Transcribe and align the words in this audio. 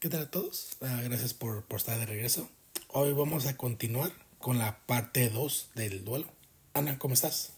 ¿Qué 0.00 0.08
tal 0.08 0.22
a 0.22 0.30
todos? 0.30 0.78
Ah, 0.80 1.02
gracias 1.04 1.34
por, 1.34 1.62
por, 1.64 1.78
estar 1.78 1.98
de 1.98 2.06
regreso. 2.06 2.48
Hoy 2.88 3.12
vamos 3.12 3.44
a 3.44 3.58
continuar 3.58 4.10
con 4.38 4.56
la 4.56 4.78
parte 4.86 5.28
2 5.28 5.72
del 5.74 6.06
duelo. 6.06 6.26
Ana, 6.72 6.98
¿cómo 6.98 7.12
estás? 7.12 7.52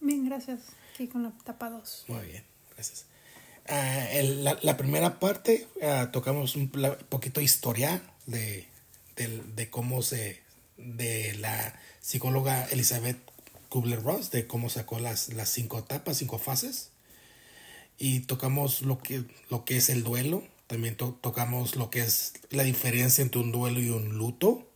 Bien, 0.00 0.24
gracias. 0.24 0.60
Aquí 0.94 1.06
con 1.06 1.22
la 1.22 1.28
etapa 1.28 1.68
2. 1.68 2.06
Muy 2.08 2.24
bien, 2.28 2.44
gracias. 2.74 3.04
Ah, 3.68 4.10
el, 4.10 4.42
la, 4.42 4.58
la, 4.62 4.78
primera 4.78 5.20
parte 5.20 5.68
ah, 5.82 6.08
tocamos 6.10 6.56
un 6.56 6.70
poquito 7.10 7.42
historia 7.42 8.02
de, 8.24 8.66
de, 9.16 9.42
de, 9.54 9.68
cómo 9.68 10.00
se. 10.00 10.40
de 10.78 11.34
la 11.40 11.78
psicóloga 12.00 12.64
Elizabeth 12.70 13.18
Kubler-Ross, 13.68 14.30
de 14.30 14.46
cómo 14.46 14.70
sacó 14.70 14.98
las, 14.98 15.28
las 15.34 15.50
cinco 15.50 15.80
etapas, 15.80 16.16
cinco 16.16 16.38
fases. 16.38 16.88
Y 17.98 18.20
tocamos 18.20 18.80
lo 18.80 18.96
que, 18.96 19.24
lo 19.50 19.66
que 19.66 19.76
es 19.76 19.90
el 19.90 20.04
duelo. 20.04 20.42
También 20.72 20.96
to 20.96 21.18
tocamos 21.20 21.76
lo 21.76 21.90
que 21.90 22.00
es 22.00 22.32
la 22.48 22.62
diferencia 22.62 23.20
entre 23.20 23.42
un 23.42 23.52
duelo 23.52 23.78
y 23.78 23.90
un 23.90 24.16
luto. 24.16 24.66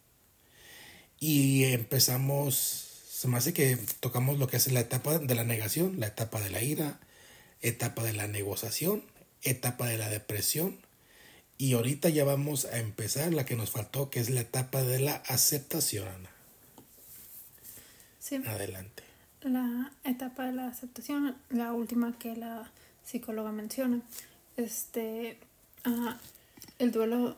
Y 1.19 1.65
empezamos, 1.65 2.55
se 3.09 3.29
me 3.29 3.39
hace 3.39 3.55
que 3.55 3.79
tocamos 4.01 4.39
lo 4.39 4.47
que 4.47 4.59
es 4.59 4.71
la 4.71 4.81
etapa 4.81 5.19
de 5.19 5.35
la 5.35 5.45
negación, 5.45 5.99
la 5.99 6.09
etapa 6.09 6.39
de 6.43 6.51
la 6.51 6.61
ira, 6.61 7.01
etapa 7.63 8.05
de 8.05 8.13
la 8.13 8.27
negociación, 8.27 9.05
etapa 9.41 9.87
de 9.87 9.97
la 9.97 10.11
depresión. 10.11 10.77
Y 11.57 11.73
ahorita 11.73 12.11
ya 12.11 12.25
vamos 12.25 12.67
a 12.67 12.77
empezar 12.77 13.33
la 13.33 13.47
que 13.47 13.57
nos 13.57 13.71
faltó, 13.71 14.11
que 14.11 14.21
es 14.21 14.29
la 14.29 14.43
etapa 14.43 14.83
de 14.83 15.01
la 15.01 15.15
aceptación, 15.15 16.09
Ana. 16.09 16.31
Sí. 18.19 18.37
Adelante. 18.47 19.03
La 19.41 19.93
etapa 20.05 20.45
de 20.45 20.53
la 20.53 20.69
aceptación, 20.69 21.39
la 21.49 21.73
última 21.73 22.19
que 22.19 22.37
la 22.37 22.71
psicóloga 23.03 23.51
menciona. 23.51 24.03
Este, 24.59 25.39
el 26.79 26.93
duelo, 26.93 27.37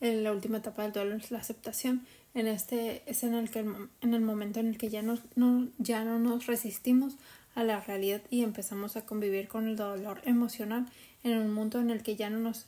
en 0.00 0.24
la 0.24 0.32
última 0.32 0.58
etapa 0.58 0.82
del 0.82 0.92
duelo 0.92 1.16
es 1.16 1.30
la 1.30 1.38
aceptación. 1.38 2.06
En 2.34 2.46
este 2.46 3.02
es 3.06 3.22
en 3.24 3.34
el 3.34 3.50
que 3.50 3.60
en 3.60 4.14
el 4.14 4.20
momento 4.20 4.60
en 4.60 4.68
el 4.68 4.78
que 4.78 4.90
ya 4.90 5.02
no, 5.02 5.18
no, 5.34 5.68
ya 5.78 6.04
no 6.04 6.18
nos 6.18 6.46
resistimos 6.46 7.14
a 7.54 7.64
la 7.64 7.80
realidad 7.80 8.22
y 8.30 8.42
empezamos 8.42 8.96
a 8.96 9.04
convivir 9.04 9.48
con 9.48 9.66
el 9.66 9.76
dolor 9.76 10.20
emocional 10.24 10.86
en 11.24 11.38
un 11.38 11.52
mundo 11.52 11.80
en 11.80 11.90
el 11.90 12.02
que 12.02 12.16
ya 12.16 12.30
no 12.30 12.38
nos 12.38 12.66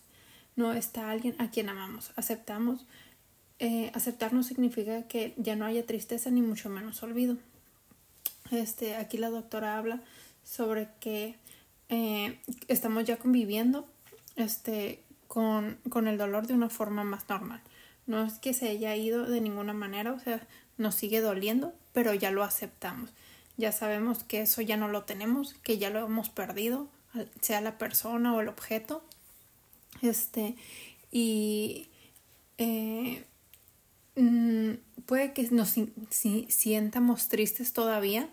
no 0.57 0.73
está 0.73 1.11
alguien 1.11 1.35
a 1.39 1.51
quien 1.51 1.69
amamos. 1.69 2.13
Aceptamos. 2.17 2.85
Eh, 3.59 3.91
aceptar 3.95 4.33
no 4.33 4.43
significa 4.43 5.03
que 5.05 5.35
ya 5.37 5.55
no 5.55 5.65
haya 5.65 5.87
tristeza 5.87 6.31
ni 6.31 6.43
mucho 6.43 6.69
menos 6.69 7.03
olvido. 7.03 7.37
Este, 8.51 8.97
aquí 8.97 9.17
la 9.17 9.31
doctora 9.31 9.79
habla 9.79 10.03
sobre 10.45 10.89
que 10.99 11.37
eh, 11.89 12.39
estamos 12.69 13.05
ya 13.05 13.19
conviviendo 13.19 13.87
este, 14.41 15.03
con, 15.29 15.79
con 15.89 16.09
el 16.09 16.19
dolor 16.19 16.47
de 16.47 16.55
una 16.55 16.71
forma 16.71 17.05
más 17.05 17.29
normal. 17.29 17.63
No 18.07 18.25
es 18.25 18.39
que 18.39 18.55
se 18.55 18.69
haya 18.69 18.97
ido 18.97 19.27
de 19.27 19.41
ninguna 19.41 19.73
manera, 19.73 20.13
o 20.13 20.19
sea, 20.19 20.47
nos 20.79 20.95
sigue 20.95 21.21
doliendo, 21.21 21.75
pero 21.93 22.15
ya 22.15 22.31
lo 22.31 22.43
aceptamos. 22.43 23.11
Ya 23.57 23.73
sabemos 23.73 24.25
que 24.25 24.41
eso 24.41 24.63
ya 24.63 24.77
no 24.77 24.89
lo 24.89 25.05
tenemos, 25.05 25.55
que 25.63 25.79
ya 25.79 25.91
lo 25.91 26.05
hemos 26.05 26.31
perdido, 26.31 26.89
sea 27.41 27.61
la 27.61 27.79
persona 27.79 28.35
o 28.35 28.41
el 28.41 28.49
objeto. 28.49 29.05
Este, 30.03 30.57
y 31.11 31.89
eh, 32.59 33.25
mm, 34.17 34.73
puede 35.07 35.33
que 35.33 35.43
nos 35.51 35.77
si, 36.11 36.47
sientamos 36.49 37.29
tristes 37.29 37.73
todavía, 37.73 38.31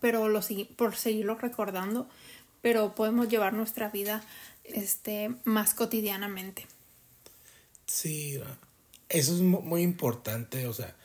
pero 0.00 0.28
lo, 0.28 0.40
por 0.76 0.96
seguirlo 0.96 1.34
recordando, 1.36 2.08
pero 2.64 2.94
podemos 2.94 3.28
llevar 3.28 3.52
nuestra 3.52 3.90
vida 3.90 4.24
este, 4.64 5.30
más 5.44 5.74
cotidianamente. 5.74 6.66
Sí, 7.84 8.40
eso 9.10 9.34
es 9.34 9.40
muy 9.42 9.82
importante, 9.82 10.66
o 10.66 10.72
sea, 10.72 10.96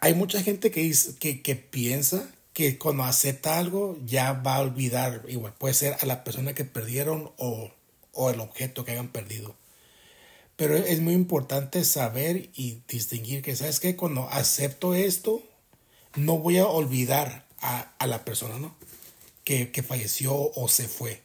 hay 0.00 0.14
mucha 0.14 0.40
gente 0.40 0.70
que, 0.70 0.78
dice, 0.78 1.16
que, 1.18 1.42
que 1.42 1.56
piensa 1.56 2.30
que 2.52 2.78
cuando 2.78 3.02
acepta 3.02 3.58
algo 3.58 3.98
ya 4.06 4.34
va 4.34 4.54
a 4.54 4.60
olvidar, 4.60 5.24
igual 5.26 5.52
puede 5.52 5.74
ser 5.74 5.96
a 6.00 6.06
la 6.06 6.22
persona 6.22 6.54
que 6.54 6.64
perdieron 6.64 7.32
o, 7.38 7.72
o 8.12 8.30
el 8.30 8.38
objeto 8.38 8.84
que 8.84 8.92
hayan 8.92 9.08
perdido. 9.08 9.56
Pero 10.54 10.76
es 10.76 11.00
muy 11.00 11.14
importante 11.14 11.84
saber 11.84 12.50
y 12.54 12.82
distinguir 12.86 13.42
que, 13.42 13.56
¿sabes 13.56 13.80
qué? 13.80 13.96
Cuando 13.96 14.28
acepto 14.28 14.94
esto, 14.94 15.42
no 16.14 16.38
voy 16.38 16.58
a 16.58 16.68
olvidar 16.68 17.46
a, 17.58 17.90
a 17.98 18.06
la 18.06 18.24
persona, 18.24 18.60
¿no? 18.60 18.76
Que, 19.44 19.72
que 19.72 19.82
falleció 19.82 20.34
o 20.34 20.68
se 20.68 20.88
fue. 20.88 21.22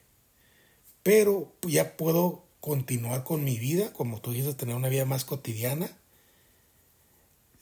Pero 1.03 1.53
ya 1.61 1.95
puedo 1.97 2.43
continuar 2.59 3.23
con 3.23 3.43
mi 3.43 3.57
vida, 3.57 3.93
como 3.93 4.19
tú 4.19 4.31
dices, 4.31 4.57
tener 4.57 4.75
una 4.75 4.89
vida 4.89 5.05
más 5.05 5.23
cotidiana 5.23 5.89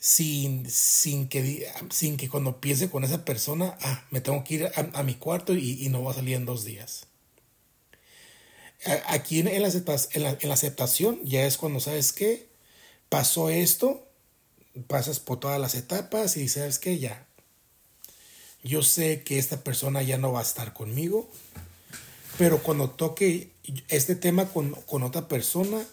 sin, 0.06 0.70
sin, 0.70 1.28
que, 1.28 1.68
sin 1.90 2.18
que 2.18 2.30
cuando 2.30 2.62
piense 2.62 2.90
con 2.90 3.04
esa 3.04 3.26
persona, 3.26 3.78
ah, 3.82 4.06
me 4.12 4.22
tengo 4.22 4.44
que 4.44 4.54
ir 4.54 4.72
a, 4.76 5.04
mi 5.04 5.16
cuarto 5.16 5.54
y, 5.54 5.88
no 5.90 6.04
va 6.04 6.12
a 6.12 6.16
salir 6.16 6.36
en 6.36 6.46
dos 6.46 6.64
días. 6.64 7.08
Aquí 9.08 9.40
en, 9.40 9.48
en, 9.48 9.64
la, 9.64 9.70
en 9.70 10.48
la 10.48 10.54
aceptación 10.54 11.20
ya 11.24 11.46
es 11.46 11.58
cuando 11.58 11.80
sabes 11.80 12.14
que 12.14 12.48
pasó 13.10 13.50
esto, 13.50 14.08
pasas 14.88 15.20
por 15.20 15.40
todas 15.40 15.60
las 15.60 15.74
etapas 15.74 16.38
y 16.38 16.50
sabes 16.50 16.78
que 16.78 17.00
ya, 17.00 17.28
yo 18.66 18.82
sé 18.82 19.22
que 19.22 19.38
esta 19.38 19.64
persona 19.64 20.02
ya 20.02 20.18
no 20.18 20.32
va 20.32 20.40
a 20.40 20.44
estar 20.44 20.74
conmigo, 20.74 21.30
pero 22.40 22.64
cuando 22.64 22.90
toque 22.90 23.52
este 23.90 24.16
tema 24.16 24.48
con, 24.48 24.72
con 24.88 25.04
otra 25.04 25.28
persona, 25.28 25.86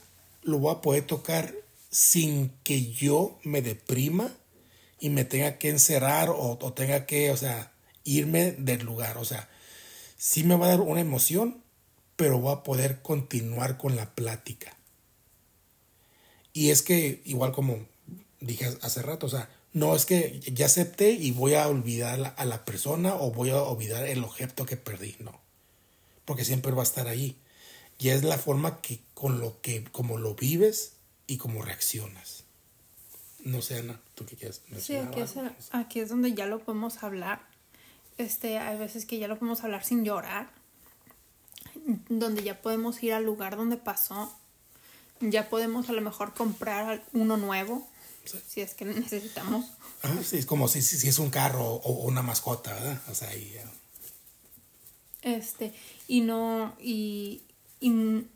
lo 0.42 0.58
voy 0.58 0.74
a 0.74 0.80
poder 0.80 1.06
tocar 1.06 1.54
sin 1.90 2.50
que 2.64 2.90
yo 2.90 3.38
me 3.44 3.60
deprima 3.60 4.32
y 4.98 5.10
me 5.10 5.26
tenga 5.26 5.58
que 5.58 5.68
encerrar 5.68 6.30
o, 6.30 6.58
o, 6.58 6.72
tenga 6.72 7.04
que, 7.04 7.30
o 7.30 7.36
sea, 7.36 7.72
irme 8.04 8.52
del 8.52 8.82
lugar. 8.84 9.18
O 9.18 9.26
sea, 9.26 9.50
sí 10.16 10.42
me 10.42 10.56
va 10.56 10.66
a 10.66 10.70
dar 10.70 10.80
una 10.80 11.02
emoción, 11.02 11.62
pero 12.16 12.38
voy 12.38 12.54
a 12.54 12.62
poder 12.62 13.02
continuar 13.02 13.76
con 13.76 13.96
la 13.96 14.14
plática. 14.14 14.74
Y 16.54 16.70
es 16.70 16.80
que, 16.80 17.20
igual 17.26 17.52
como 17.52 17.86
dije 18.40 18.66
hace 18.80 19.02
rato, 19.02 19.26
o 19.26 19.28
sea, 19.28 19.50
no 19.72 19.94
es 19.94 20.06
que 20.06 20.40
ya 20.40 20.66
acepté 20.66 21.10
y 21.10 21.30
voy 21.30 21.54
a 21.54 21.68
olvidar 21.68 22.34
a 22.36 22.44
la 22.44 22.64
persona 22.64 23.14
o 23.14 23.30
voy 23.30 23.50
a 23.50 23.62
olvidar 23.62 24.06
el 24.06 24.24
objeto 24.24 24.66
que 24.66 24.76
perdí, 24.76 25.16
no. 25.18 25.40
Porque 26.24 26.44
siempre 26.44 26.72
va 26.72 26.82
a 26.82 26.84
estar 26.84 27.08
ahí. 27.08 27.36
Y 27.98 28.10
es 28.10 28.22
la 28.22 28.38
forma 28.38 28.80
que 28.80 29.00
con 29.14 29.40
lo 29.40 29.60
que, 29.60 29.84
como 29.84 30.18
lo 30.18 30.34
vives, 30.34 30.94
y 31.26 31.38
cómo 31.38 31.62
reaccionas. 31.62 32.44
No 33.44 33.62
sé, 33.62 33.78
Ana, 33.78 33.98
¿tú 34.14 34.26
qué 34.26 34.36
quieres 34.36 34.62
Sí, 34.78 34.96
aquí 34.96 35.20
es, 35.20 35.34
aquí 35.72 36.00
es 36.00 36.08
donde 36.10 36.34
ya 36.34 36.46
lo 36.46 36.60
podemos 36.60 37.02
hablar. 37.02 37.40
Este, 38.18 38.58
hay 38.58 38.78
veces 38.78 39.06
que 39.06 39.18
ya 39.18 39.28
lo 39.28 39.38
podemos 39.38 39.64
hablar 39.64 39.84
sin 39.84 40.04
llorar. 40.04 40.50
Donde 42.08 42.42
ya 42.42 42.60
podemos 42.60 43.02
ir 43.02 43.14
al 43.14 43.24
lugar 43.24 43.56
donde 43.56 43.78
pasó. 43.78 44.32
Ya 45.20 45.48
podemos 45.48 45.88
a 45.88 45.92
lo 45.92 46.02
mejor 46.02 46.34
comprar 46.34 47.02
uno 47.12 47.36
nuevo. 47.36 47.88
Si 48.24 48.60
es 48.60 48.74
que 48.74 48.84
necesitamos. 48.84 49.66
Ah, 50.02 50.16
sí, 50.24 50.38
es 50.38 50.46
como 50.46 50.68
si, 50.68 50.82
si, 50.82 51.08
es 51.08 51.18
un 51.18 51.30
carro 51.30 51.64
o 51.64 51.92
una 52.04 52.22
mascota, 52.22 52.72
¿verdad? 52.72 53.00
O 53.10 53.14
sea, 53.14 53.28
ahí. 53.28 53.56
Este, 55.22 55.72
y 56.08 56.20
no, 56.20 56.74
y, 56.80 57.42
y 57.80 57.90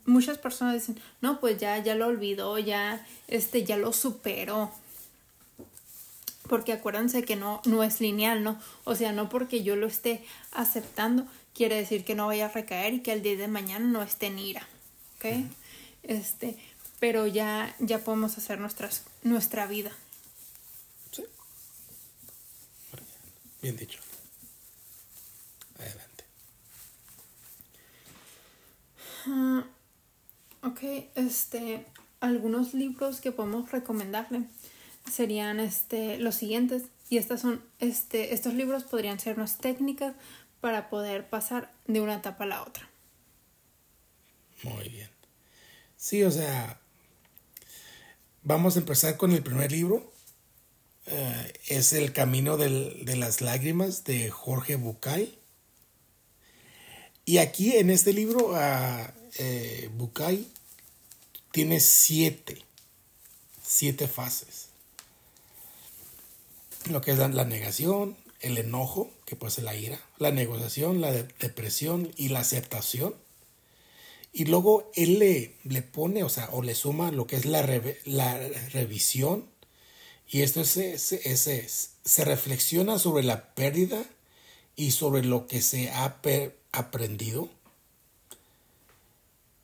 muchas 0.05 0.37
personas 0.37 0.75
dicen, 0.75 0.99
no, 1.21 1.39
pues 1.39 1.57
ya, 1.57 1.77
ya 1.83 1.95
lo 1.95 2.07
olvidó, 2.07 2.57
ya, 2.59 3.05
este, 3.27 3.63
ya 3.63 3.77
lo 3.77 3.93
superó. 3.93 4.71
Porque 6.47 6.71
acuérdense 6.71 7.23
que 7.23 7.35
no, 7.35 7.61
no 7.65 7.83
es 7.83 7.99
lineal, 7.99 8.43
¿no? 8.43 8.59
O 8.85 8.95
sea, 8.95 9.11
no 9.11 9.27
porque 9.27 9.63
yo 9.63 9.75
lo 9.75 9.87
esté 9.87 10.23
aceptando, 10.51 11.27
quiere 11.53 11.75
decir 11.75 12.05
que 12.05 12.15
no 12.15 12.27
vaya 12.27 12.45
a 12.45 12.49
recaer 12.49 12.93
y 12.93 13.01
que 13.01 13.11
el 13.11 13.21
día 13.21 13.35
de 13.35 13.49
mañana 13.49 13.85
no 13.85 14.01
esté 14.01 14.27
en 14.27 14.39
ira. 14.39 14.67
¿Ok? 15.17 15.25
Uh 15.25 15.27
-huh. 15.27 15.47
Este, 16.03 16.57
pero 16.99 17.27
ya, 17.27 17.75
ya 17.79 17.99
podemos 17.99 18.37
hacer 18.37 18.59
nuestras, 18.59 19.03
nuestra 19.23 19.67
vida. 19.67 19.91
Sí. 21.11 21.23
Bien 23.61 23.77
dicho. 23.77 23.99
Adelante. 25.79 26.23
Uh, 29.27 30.67
ok, 30.67 31.09
este, 31.15 31.85
algunos 32.19 32.73
libros 32.73 33.21
que 33.21 33.31
podemos 33.31 33.71
recomendarle 33.71 34.43
serían 35.11 35.59
este, 35.59 36.17
los 36.17 36.35
siguientes. 36.35 36.83
Y 37.09 37.17
estas 37.17 37.41
son, 37.41 37.63
este, 37.79 38.33
estos 38.33 38.53
libros 38.53 38.83
podrían 38.83 39.19
ser 39.19 39.37
unas 39.37 39.59
técnicas 39.59 40.13
para 40.59 40.89
poder 40.89 41.29
pasar 41.29 41.71
de 41.85 42.01
una 42.01 42.15
etapa 42.15 42.43
a 42.43 42.47
la 42.47 42.63
otra. 42.63 42.89
Muy 44.63 44.89
bien. 44.89 45.09
Sí, 45.95 46.23
o 46.23 46.31
sea, 46.31 46.79
vamos 48.47 48.77
a 48.77 48.79
empezar 48.79 49.17
con 49.17 49.33
el 49.33 49.43
primer 49.43 49.71
libro. 49.71 50.09
Uh, 51.07 51.51
es 51.67 51.93
El 51.93 52.13
Camino 52.13 52.57
de 52.57 53.15
las 53.15 53.41
Lágrimas 53.41 54.05
de 54.05 54.29
Jorge 54.29 54.75
Bucay. 54.75 55.37
Y 57.25 57.39
aquí 57.39 57.75
en 57.75 57.89
este 57.89 58.13
libro 58.13 58.51
uh, 58.51 59.11
eh, 59.37 59.89
Bukai 59.95 60.47
tiene 61.51 61.81
siete, 61.81 62.63
siete 63.61 64.07
fases. 64.07 64.67
Lo 66.89 67.01
que 67.01 67.11
es 67.11 67.17
la, 67.17 67.27
negación, 67.43 68.15
el 68.39 68.57
enojo, 68.57 69.11
que 69.25 69.35
puede 69.35 69.51
ser 69.51 69.65
la 69.65 69.75
ira, 69.75 69.99
la 70.19 70.31
negociación, 70.31 71.01
la 71.01 71.11
depresión 71.11 72.13
y 72.15 72.29
la 72.29 72.39
aceptación. 72.39 73.13
Y 74.37 74.45
luego 74.45 74.91
él 74.93 75.17
le, 75.17 75.55
le, 75.63 75.81
pone, 75.81 76.23
o 76.23 76.29
sea, 76.29 76.49
o 76.51 76.61
le 76.61 76.75
suma 76.75 77.11
lo 77.11 77.25
que 77.25 77.37
es 77.37 77.45
la, 77.47 77.65
la 78.05 78.37
revisión. 78.71 79.49
Y 80.29 80.43
esto 80.43 80.61
es, 80.61 80.77
es, 80.77 81.89
se 82.05 82.23
reflexiona 82.23 82.99
sobre 82.99 83.23
la 83.23 83.55
pérdida 83.55 84.05
y 84.75 84.91
sobre 84.91 85.23
lo 85.23 85.47
que 85.47 85.63
se 85.63 85.89
ha 85.89 86.19
aprendido. 86.71 87.49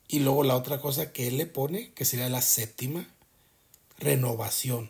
Y 0.07 0.21
luego 0.21 0.41
la 0.41 0.55
otra 0.55 0.81
cosa 0.81 1.13
que 1.13 1.27
él 1.27 1.37
le 1.37 1.45
pone, 1.45 1.93
que 1.93 2.03
sería 2.03 2.27
la 2.29 2.41
séptima, 2.41 3.07
renovación. 3.99 4.89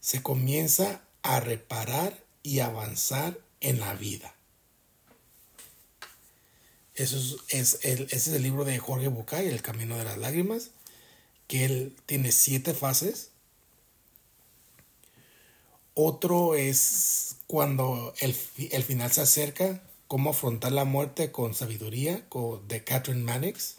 Se 0.00 0.22
comienza 0.22 1.00
a 1.22 1.40
reparar 1.40 2.22
y 2.42 2.58
avanzar 2.58 3.38
en 3.62 3.80
la 3.80 3.94
vida. 3.94 4.34
Eso 6.98 7.38
es, 7.48 7.78
el, 7.84 8.02
ese 8.10 8.16
es 8.16 8.28
el 8.28 8.42
libro 8.42 8.64
de 8.64 8.78
Jorge 8.78 9.06
Bucay, 9.06 9.46
El 9.46 9.62
Camino 9.62 9.96
de 9.96 10.02
las 10.02 10.18
Lágrimas, 10.18 10.72
que 11.46 11.64
él 11.64 11.96
tiene 12.06 12.32
siete 12.32 12.74
fases. 12.74 13.30
Otro 15.94 16.56
es 16.56 17.36
cuando 17.46 18.14
el, 18.18 18.36
el 18.72 18.82
final 18.82 19.12
se 19.12 19.20
acerca, 19.20 19.80
cómo 20.08 20.30
afrontar 20.30 20.72
la 20.72 20.84
muerte 20.84 21.30
con 21.30 21.54
sabiduría, 21.54 22.26
de 22.66 22.84
Catherine 22.84 23.22
Mannix. 23.22 23.76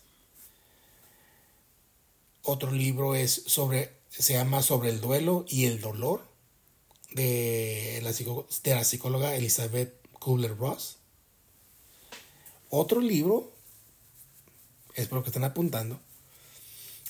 Otro 2.43 2.71
libro 2.71 3.15
es 3.15 3.43
sobre, 3.47 3.91
se 4.09 4.33
llama 4.33 4.61
Sobre 4.61 4.91
el 4.91 5.01
duelo 5.01 5.43
y 5.49 5.65
el 5.65 5.81
dolor, 5.81 6.23
de 7.11 7.99
la, 8.01 8.13
de 8.13 8.75
la 8.75 8.83
psicóloga 8.85 9.35
Elizabeth 9.35 9.93
Kubler-Ross. 10.19 10.98
Otro 12.69 13.01
libro, 13.01 13.51
espero 14.93 15.23
que 15.23 15.29
estén 15.29 15.43
apuntando, 15.43 15.99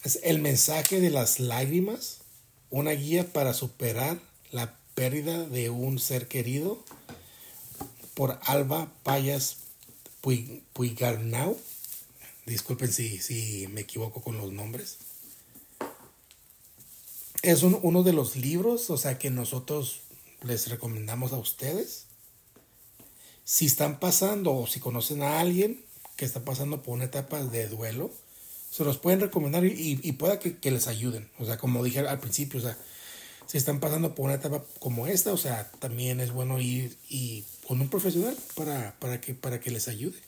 es 0.06 0.20
El 0.24 0.40
mensaje 0.40 1.02
de 1.02 1.10
las 1.10 1.42
lágrimas, 1.42 2.20
una 2.70 2.92
guía 2.92 3.34
para 3.34 3.54
superar 3.54 4.22
la 4.52 4.78
pérdida 4.96 5.46
de 5.46 5.70
un 5.70 6.00
ser 6.00 6.30
querido 6.30 6.82
por 8.14 8.40
Alba 8.44 8.90
Payas 9.04 9.58
Puigarnau. 10.22 11.58
Disculpen 12.46 12.94
si, 12.94 13.20
si 13.20 13.68
me 13.68 13.82
equivoco 13.82 14.22
con 14.22 14.38
los 14.38 14.54
nombres. 14.54 14.98
Es 17.42 17.64
uno 17.64 18.04
de 18.04 18.14
los 18.14 18.38
libros, 18.38 18.90
o 18.90 18.98
sea, 18.98 19.18
que 19.18 19.30
nosotros 19.30 20.02
les 20.44 20.70
recomendamos 20.70 21.34
a 21.34 21.38
ustedes. 21.38 22.09
Si 23.50 23.66
están 23.66 24.00
pasando 24.00 24.56
o 24.56 24.68
si 24.68 24.80
conocen 24.80 25.24
a 25.24 25.40
alguien 25.40 25.84
que 26.16 26.24
está 26.24 26.42
pasando 26.42 26.84
por 26.84 26.94
una 26.94 27.06
etapa 27.06 27.44
de 27.44 27.68
duelo, 27.68 28.12
se 28.70 28.84
los 28.84 29.00
pueden 29.00 29.22
recomendar 29.22 29.66
y, 29.66 30.00
y 30.04 30.12
pueda 30.12 30.38
que, 30.38 30.70
les 30.70 30.88
ayuden. 30.88 31.32
O 31.40 31.46
sea, 31.46 31.58
como 31.58 31.84
dije 31.84 32.02
al 32.02 32.20
principio, 32.20 32.60
o 32.60 32.62
sea, 32.62 32.78
si 33.48 33.58
están 33.58 33.80
pasando 33.80 34.14
por 34.14 34.26
una 34.26 34.36
etapa 34.36 34.64
como 34.78 35.08
esta, 35.08 35.34
o 35.34 35.38
sea, 35.38 35.72
también 35.80 36.20
es 36.20 36.32
bueno 36.32 36.60
ir 36.60 36.96
y 37.10 37.44
con 37.68 37.82
un 37.82 37.90
profesional 37.90 38.38
para, 38.54 38.94
para, 39.00 39.20
que, 39.20 39.34
para 39.34 39.60
que 39.60 39.72
les 39.72 39.88
ayude. 39.88 40.22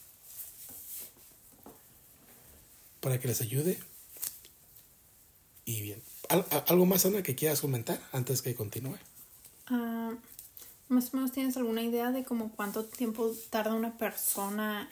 Para 3.02 3.20
que 3.20 3.28
les 3.28 3.40
ayude. 3.42 3.78
Y 5.66 5.82
bien. 5.82 6.02
¿Algo 6.28 6.88
más, 6.88 7.06
Ana, 7.06 7.22
que 7.22 7.36
quieras 7.36 7.62
comentar 7.62 8.02
antes 8.14 8.42
que 8.42 8.56
continúe? 8.56 8.98
Uh, 9.70 10.18
más 10.92 11.14
o 11.14 11.18
menos 11.18 11.32
tienes 11.32 11.58
alguna 11.58 11.82
idea 11.82 12.12
de 12.12 12.24
cómo 12.24 12.52
cuánto 12.56 12.86
tiempo 12.86 13.32
tarda 13.50 13.74
una 13.74 13.98
persona 13.98 14.90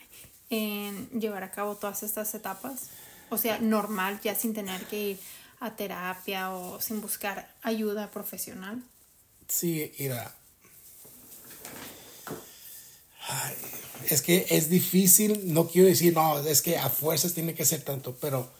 en 0.48 1.08
llevar 1.10 1.44
a 1.44 1.50
cabo 1.50 1.76
todas 1.76 2.02
estas 2.02 2.34
etapas? 2.34 2.88
O 3.28 3.38
sea, 3.38 3.58
normal, 3.60 4.20
ya 4.22 4.34
sin 4.34 4.54
tener 4.54 4.84
que 4.86 5.10
ir 5.10 5.20
a 5.60 5.76
terapia 5.76 6.52
o 6.52 6.80
sin 6.80 7.00
buscar 7.00 7.54
ayuda 7.62 8.10
profesional. 8.10 8.82
Sí, 9.46 9.92
mira. 9.98 10.34
es 14.08 14.22
que 14.22 14.46
es 14.50 14.70
difícil, 14.70 15.52
no 15.52 15.68
quiero 15.68 15.86
decir, 15.86 16.14
no, 16.14 16.40
es 16.40 16.62
que 16.62 16.78
a 16.78 16.88
fuerzas 16.88 17.34
tiene 17.34 17.54
que 17.54 17.64
ser 17.64 17.82
tanto, 17.82 18.16
pero 18.20 18.50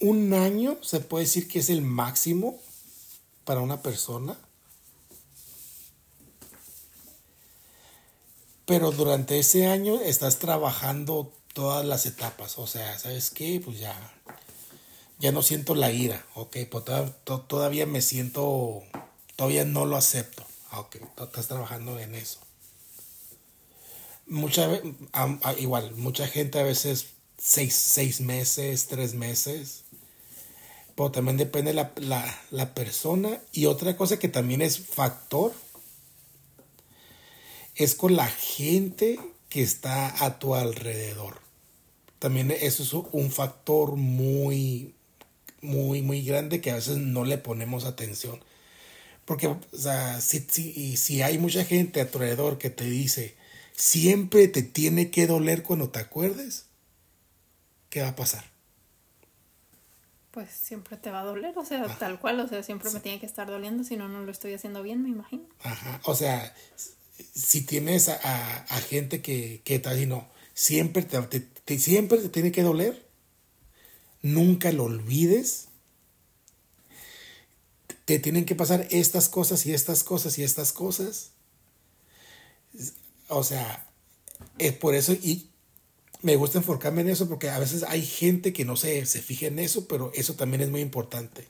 un 0.00 0.32
año 0.32 0.78
se 0.82 1.00
puede 1.00 1.24
decir 1.24 1.46
que 1.46 1.58
es 1.58 1.70
el 1.70 1.82
máximo 1.82 2.58
para 3.44 3.60
una 3.60 3.82
persona. 3.82 4.36
Pero 8.66 8.90
durante 8.90 9.38
ese 9.38 9.66
año 9.68 10.00
estás 10.00 10.38
trabajando 10.38 11.32
todas 11.52 11.86
las 11.86 12.04
etapas. 12.04 12.58
O 12.58 12.66
sea, 12.66 12.98
¿sabes 12.98 13.30
qué? 13.30 13.60
Pues 13.64 13.78
ya, 13.78 13.94
ya 15.18 15.32
no 15.32 15.42
siento 15.42 15.74
la 15.74 15.92
ira. 15.92 16.26
Ok, 16.34 16.56
pues 16.70 16.84
todavía 17.46 17.86
me 17.86 18.02
siento, 18.02 18.82
todavía 19.36 19.64
no 19.64 19.86
lo 19.86 19.96
acepto. 19.96 20.44
Ah, 20.70 20.80
ok, 20.80 20.96
estás 21.22 21.46
trabajando 21.46 21.98
en 22.00 22.14
eso. 22.14 22.40
Mucha, 24.26 24.68
igual, 25.58 25.94
mucha 25.94 26.26
gente 26.26 26.58
a 26.58 26.64
veces 26.64 27.06
seis, 27.38 27.74
seis 27.74 28.20
meses, 28.20 28.88
tres 28.88 29.14
meses 29.14 29.84
pero 30.96 31.10
también 31.10 31.36
depende 31.36 31.74
la, 31.74 31.92
la, 31.96 32.24
la 32.50 32.74
persona. 32.74 33.38
Y 33.52 33.66
otra 33.66 33.96
cosa 33.96 34.18
que 34.18 34.28
también 34.28 34.62
es 34.62 34.80
factor 34.80 35.52
es 37.76 37.94
con 37.94 38.16
la 38.16 38.26
gente 38.26 39.20
que 39.48 39.62
está 39.62 40.24
a 40.24 40.38
tu 40.38 40.54
alrededor. 40.54 41.40
También 42.18 42.50
eso 42.50 42.82
es 42.82 42.92
un 43.12 43.30
factor 43.30 43.96
muy, 43.96 44.94
muy, 45.60 46.02
muy 46.02 46.22
grande 46.24 46.60
que 46.60 46.70
a 46.70 46.76
veces 46.76 46.98
no 46.98 47.24
le 47.24 47.38
ponemos 47.38 47.84
atención. 47.84 48.42
Porque, 49.24 49.48
o 49.48 49.60
sea, 49.72 50.20
si, 50.20 50.40
si, 50.40 50.96
si 50.96 51.22
hay 51.22 51.38
mucha 51.38 51.64
gente 51.64 52.00
a 52.00 52.10
tu 52.10 52.18
alrededor 52.18 52.58
que 52.58 52.70
te 52.70 52.84
dice, 52.84 53.36
siempre 53.74 54.48
te 54.48 54.62
tiene 54.62 55.10
que 55.10 55.26
doler 55.26 55.62
cuando 55.62 55.90
te 55.90 55.98
acuerdes, 55.98 56.66
¿qué 57.90 58.02
va 58.02 58.08
a 58.08 58.16
pasar? 58.16 58.56
pues 60.36 60.50
siempre 60.50 60.98
te 60.98 61.10
va 61.10 61.22
a 61.22 61.24
doler, 61.24 61.56
o 61.56 61.64
sea, 61.64 61.86
tal 61.96 62.20
cual, 62.20 62.38
o 62.40 62.46
sea, 62.46 62.62
siempre 62.62 62.90
me 62.90 63.00
tiene 63.00 63.18
que 63.18 63.24
estar 63.24 63.46
doliendo, 63.46 63.84
si 63.84 63.96
no, 63.96 64.06
no 64.06 64.22
lo 64.22 64.30
estoy 64.30 64.52
haciendo 64.52 64.82
bien, 64.82 65.02
me 65.02 65.08
imagino. 65.08 65.44
Ajá, 65.62 65.98
o 66.04 66.14
sea, 66.14 66.54
si 67.34 67.62
tienes 67.62 68.08
a, 68.08 68.16
a, 68.16 68.80
gente 68.80 69.22
que, 69.22 69.62
que 69.64 69.76
está 69.76 69.94
no, 69.94 70.28
siempre 70.54 71.02
te, 71.02 71.78
siempre 71.78 72.18
te 72.18 72.28
tiene 72.28 72.52
que 72.52 72.62
doler, 72.62 73.06
nunca 74.22 74.72
lo 74.72 74.84
olvides, 74.84 75.68
te 78.04 78.18
tienen 78.18 78.44
que 78.44 78.54
pasar 78.54 78.86
estas 78.90 79.28
cosas 79.28 79.66
y 79.66 79.72
estas 79.72 80.04
cosas 80.04 80.38
y 80.38 80.44
estas 80.44 80.72
cosas. 80.72 81.32
O 83.28 83.42
sea, 83.42 83.86
es 84.58 84.72
por 84.72 84.94
eso, 84.94 85.12
y 85.12 85.50
me 86.22 86.36
gusta 86.36 86.58
enfocarme 86.58 87.02
en 87.02 87.10
eso 87.10 87.28
porque 87.28 87.50
a 87.50 87.58
veces 87.58 87.82
hay 87.82 88.04
gente 88.04 88.52
que 88.52 88.64
no 88.64 88.76
se, 88.76 89.04
se 89.06 89.22
fija 89.22 89.46
en 89.46 89.58
eso, 89.58 89.86
pero 89.88 90.12
eso 90.14 90.34
también 90.34 90.62
es 90.62 90.70
muy 90.70 90.80
importante. 90.80 91.48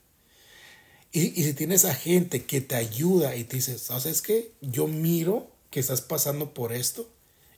Y, 1.13 1.41
y 1.41 1.45
si 1.45 1.55
tienes 1.55 1.85
a 1.85 1.95
gente 1.95 2.45
que 2.45 2.61
te 2.61 2.75
ayuda 2.75 3.37
y 3.37 3.45
te 3.45 3.57
dice, 3.57 3.79
¿sabes 3.79 4.23
qué? 4.23 4.53
Yo 4.61 4.87
miro 4.87 5.56
que 5.71 5.81
estás 5.81 6.01
pasando 6.01 6.55
por 6.55 6.73
esto 6.73 7.09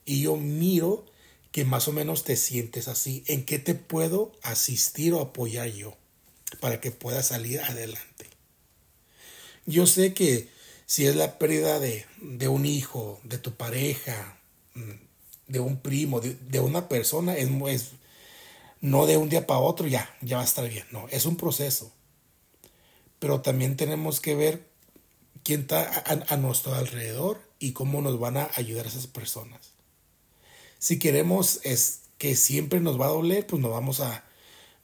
y 0.05 0.23
yo 0.23 0.37
miro 0.37 1.07
que 1.53 1.65
más 1.65 1.89
o 1.89 1.93
menos 1.93 2.25
te 2.25 2.37
sientes 2.37 2.89
así. 2.89 3.25
¿En 3.27 3.45
qué 3.45 3.59
te 3.59 3.75
puedo 3.75 4.33
asistir 4.43 5.15
o 5.15 5.21
apoyar 5.21 5.69
yo 5.69 5.97
para 6.61 6.81
que 6.81 6.91
puedas 6.91 7.29
salir 7.29 7.61
adelante? 7.61 8.27
Yo 9.67 9.87
sé 9.87 10.15
que 10.15 10.49
si 10.87 11.07
es 11.07 11.17
la 11.17 11.39
pérdida 11.39 11.81
de, 11.81 12.07
de 12.23 12.49
un 12.49 12.65
hijo, 12.65 13.21
de 13.23 13.39
tu 13.39 13.55
pareja, 13.55 14.39
mm, 14.75 14.93
de 15.49 15.61
un 15.61 15.81
primo, 15.81 16.21
de, 16.21 16.61
una 16.61 16.89
persona, 16.89 17.37
es, 17.37 17.49
es, 17.69 17.91
no 18.81 19.07
de 19.07 19.17
un 19.17 19.29
día 19.29 19.47
para 19.47 19.61
otro, 19.61 19.87
ya, 19.87 20.17
ya 20.21 20.37
va 20.37 20.43
a 20.43 20.47
estar 20.47 20.69
bien. 20.69 20.87
No, 20.91 21.09
es 21.11 21.27
un 21.27 21.37
proceso. 21.37 21.93
Pero 23.19 23.41
también 23.41 23.77
tenemos 23.77 24.21
que 24.21 24.35
ver 24.35 24.69
quién 25.43 25.63
está 25.63 26.05
a, 26.07 26.37
nuestro 26.37 26.75
alrededor 26.75 27.41
y 27.59 27.73
cómo 27.73 28.03
nos 28.03 28.19
van 28.19 28.37
a 28.37 28.51
ayudar 28.55 28.87
esas 28.87 29.07
personas. 29.07 29.73
Si 30.79 30.99
queremos 30.99 31.61
es 31.65 32.01
que 32.19 32.37
siempre 32.37 32.81
nos 32.81 33.01
va 33.01 33.07
a 33.07 33.11
doler, 33.11 33.47
pues 33.47 33.61
nos 33.61 33.71
vamos 33.71 34.01
a, 34.01 34.25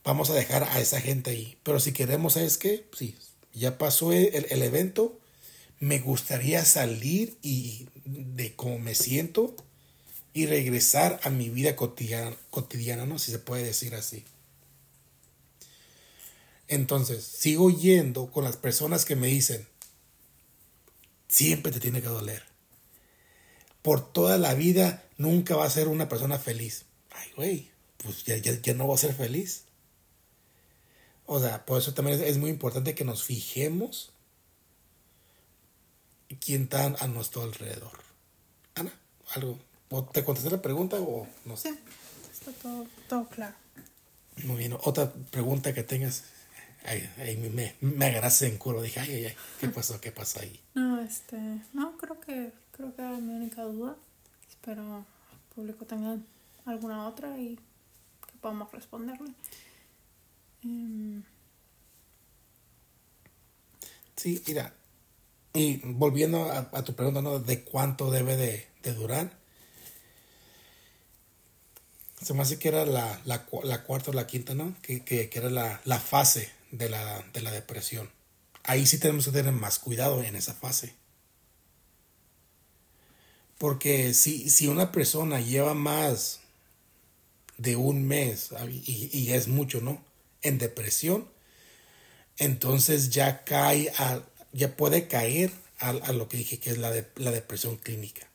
vamos 0.05 0.31
a 0.31 0.35
dejar 0.35 0.65
a 0.65 0.81
esa 0.81 1.01
gente 1.01 1.31
ahí. 1.31 1.57
Pero 1.63 1.81
si 1.81 1.93
queremos, 1.93 2.37
es 2.37 2.59
que, 2.59 2.89
sí, 2.97 3.17
ya 3.53 3.79
pasó 3.79 4.13
el, 4.13 4.47
el 4.51 4.63
evento, 4.63 5.19
me 5.81 5.99
gustaría 5.99 6.65
salir 6.65 7.37
y 7.43 7.89
de 8.05 8.55
cómo 8.55 8.79
me 8.79 8.95
siento, 8.95 9.55
y 10.33 10.47
regresar 10.47 11.21
a 11.23 11.31
mi 11.31 11.49
vida 11.49 11.77
cotidiana, 11.77 12.37
cotidiana, 12.51 13.07
¿no? 13.07 13.21
Si 13.21 13.31
se 13.31 13.39
puede 13.39 13.63
decir 13.63 13.95
así. 13.95 14.25
Entonces, 16.67 17.25
sigo 17.25 17.71
yendo 17.71 18.31
con 18.33 18.43
las 18.43 18.57
personas 18.57 19.05
que 19.05 19.15
me 19.15 19.29
dicen, 19.29 19.67
siempre 21.29 21.71
te 21.71 21.79
tiene 21.79 22.03
que 22.03 22.09
doler. 22.09 22.54
Por 23.85 24.01
toda 24.15 24.39
la 24.39 24.55
vida 24.55 25.05
nunca 25.19 25.57
va 25.57 25.67
a 25.67 25.71
ser 25.71 25.89
una 25.89 26.09
persona 26.09 26.39
feliz. 26.39 26.87
Ay, 27.11 27.29
güey, 27.37 27.71
pues 27.99 28.25
ya, 28.25 28.39
ya, 28.39 28.73
no 28.73 28.89
va 28.89 28.95
a 28.95 28.99
ser 28.99 29.13
feliz. 29.13 29.65
O 31.27 31.39
sea, 31.39 31.67
por 31.67 31.83
eso 31.83 31.93
también 31.93 32.19
es, 32.25 32.39
muy 32.39 32.49
importante 32.49 32.95
que 32.95 33.05
nos 33.05 33.25
fijemos 33.25 34.11
quién 36.41 36.63
está 36.63 36.87
a 36.87 37.07
nuestro 37.09 37.43
alrededor. 37.43 37.99
Ana, 38.75 38.99
algo. 39.35 39.59
¿Te 40.15 40.25
contesté 40.25 40.51
la 40.51 40.63
pregunta 40.63 40.97
o 40.97 41.27
no 41.45 41.59
sé? 41.59 41.69
Sí, 41.69 41.79
está 42.33 42.53
todo, 42.53 42.87
todo 43.07 43.29
claro. 43.29 43.55
Muy 44.45 44.57
bien. 44.57 44.79
Otra 44.83 45.13
pregunta 45.31 45.75
que 45.75 45.83
tengas. 45.83 46.25
Ahí, 46.85 47.37
me, 47.55 47.75
me 47.81 48.07
agarraste 48.07 48.47
en 48.47 48.59
culo. 48.59 48.83
Dije, 48.83 49.01
ay, 49.01 49.11
ay, 49.11 49.25
ay, 49.27 49.37
¿qué 49.59 49.69
pasó? 49.69 50.01
¿Qué 50.01 50.13
pasa 50.13 50.41
ahí? 50.41 50.61
No, 50.75 51.01
este, 51.01 51.39
no, 51.73 51.97
creo 51.97 52.21
que, 52.21 52.53
creo 52.73 52.95
que 52.95 53.01
era 53.01 53.13
mi 53.13 53.33
única 53.33 53.63
duda. 53.63 53.97
Espero 54.49 54.99
el 54.99 55.55
público 55.55 55.87
tenga 55.87 56.19
alguna 56.67 57.09
otra 57.09 57.39
y 57.39 57.57
que 57.57 58.39
podamos 58.41 58.71
responderle. 58.71 59.31
Em, 60.63 61.23
sí, 64.17 64.43
mira, 64.47 64.75
y 65.55 65.81
volviendo 65.85 66.53
a, 66.53 66.85
tu 66.85 66.95
pregunta, 66.95 67.23
¿no? 67.23 67.39
¿De 67.39 67.65
cuánto 67.65 68.11
debe 68.11 68.37
de, 68.37 68.67
durar? 68.95 69.39
Se 72.21 72.35
me 72.35 72.43
hace 72.43 72.59
que 72.59 72.69
era 72.69 72.85
la, 72.85 73.21
la, 73.25 73.47
cuarta 73.47 74.11
o 74.11 74.15
la 74.15 74.27
quinta, 74.27 74.55
¿no? 74.55 74.75
Que, 74.83 75.03
que, 75.03 75.31
era 75.33 75.49
la, 75.49 75.81
la 75.85 75.99
fase 75.99 76.53
de 76.79 76.89
la, 76.89 77.23
de 77.33 77.43
la 77.43 77.51
depresión. 77.51 78.11
Ahí 78.63 78.87
sí 78.87 78.99
tenemos 78.99 79.27
que 79.27 79.33
tener 79.33 79.53
más 79.53 79.79
cuidado 79.79 80.23
en 80.23 80.37
esa 80.37 80.55
fase. 80.55 80.95
Porque 83.59 84.15
si, 84.15 84.51
si 84.51 84.69
una 84.69 84.93
persona 84.93 85.41
lleva 85.41 85.75
más 85.75 86.41
de 87.57 87.77
un 87.77 88.05
mes, 88.05 88.51
y, 88.69 89.11
y 89.13 89.33
es 89.33 89.49
mucho, 89.49 89.81
¿no? 89.81 90.03
En 90.43 90.59
depresión, 90.59 91.29
entonces 92.39 93.11
ya 93.11 93.45
cae 93.45 93.93
a, 93.97 94.23
ya 94.53 94.77
puede 94.77 95.09
caer 95.09 95.53
a, 95.79 96.13
lo 96.13 96.29
que 96.29 96.39
dije 96.39 96.59
que 96.59 96.71
es 96.71 96.79
la, 96.79 96.91
de, 96.91 97.07
la 97.17 97.31
depresión 97.31 97.77
clínica. 97.77 98.29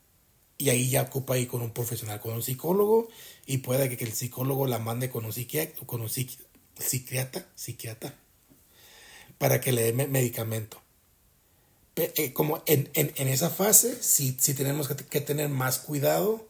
Y 0.58 0.70
ahí 0.70 0.90
ya 0.90 1.04
ocupa 1.04 1.38
ir 1.38 1.48
con 1.48 1.62
un 1.62 1.72
profesional, 1.72 2.20
con 2.20 2.34
un 2.34 2.44
psicólogo, 2.44 3.08
y 3.46 3.60
puede 3.60 3.96
que, 3.96 4.04
el 4.04 4.14
psicólogo 4.14 4.68
la 4.68 4.80
mande 4.80 5.10
con 5.10 5.26
un 5.26 5.34
psiquiatra, 5.34 5.86
con 5.86 6.02
un 6.02 6.10
psiquiatra, 6.10 7.48
psiquiatra, 7.56 8.14
para 9.40 9.60
que 9.60 9.72
le 9.72 9.82
dé 9.82 9.94
medicamento. 9.94 10.80
Eh, 11.96 12.32
como 12.34 12.64
en, 12.68 12.90
esa 13.28 13.50
fase, 13.50 13.98
sí, 14.02 14.38
sí 14.40 14.54
tenemos 14.54 14.88
que, 14.88 15.22
tener 15.22 15.50
más 15.50 15.80
cuidado 15.80 16.48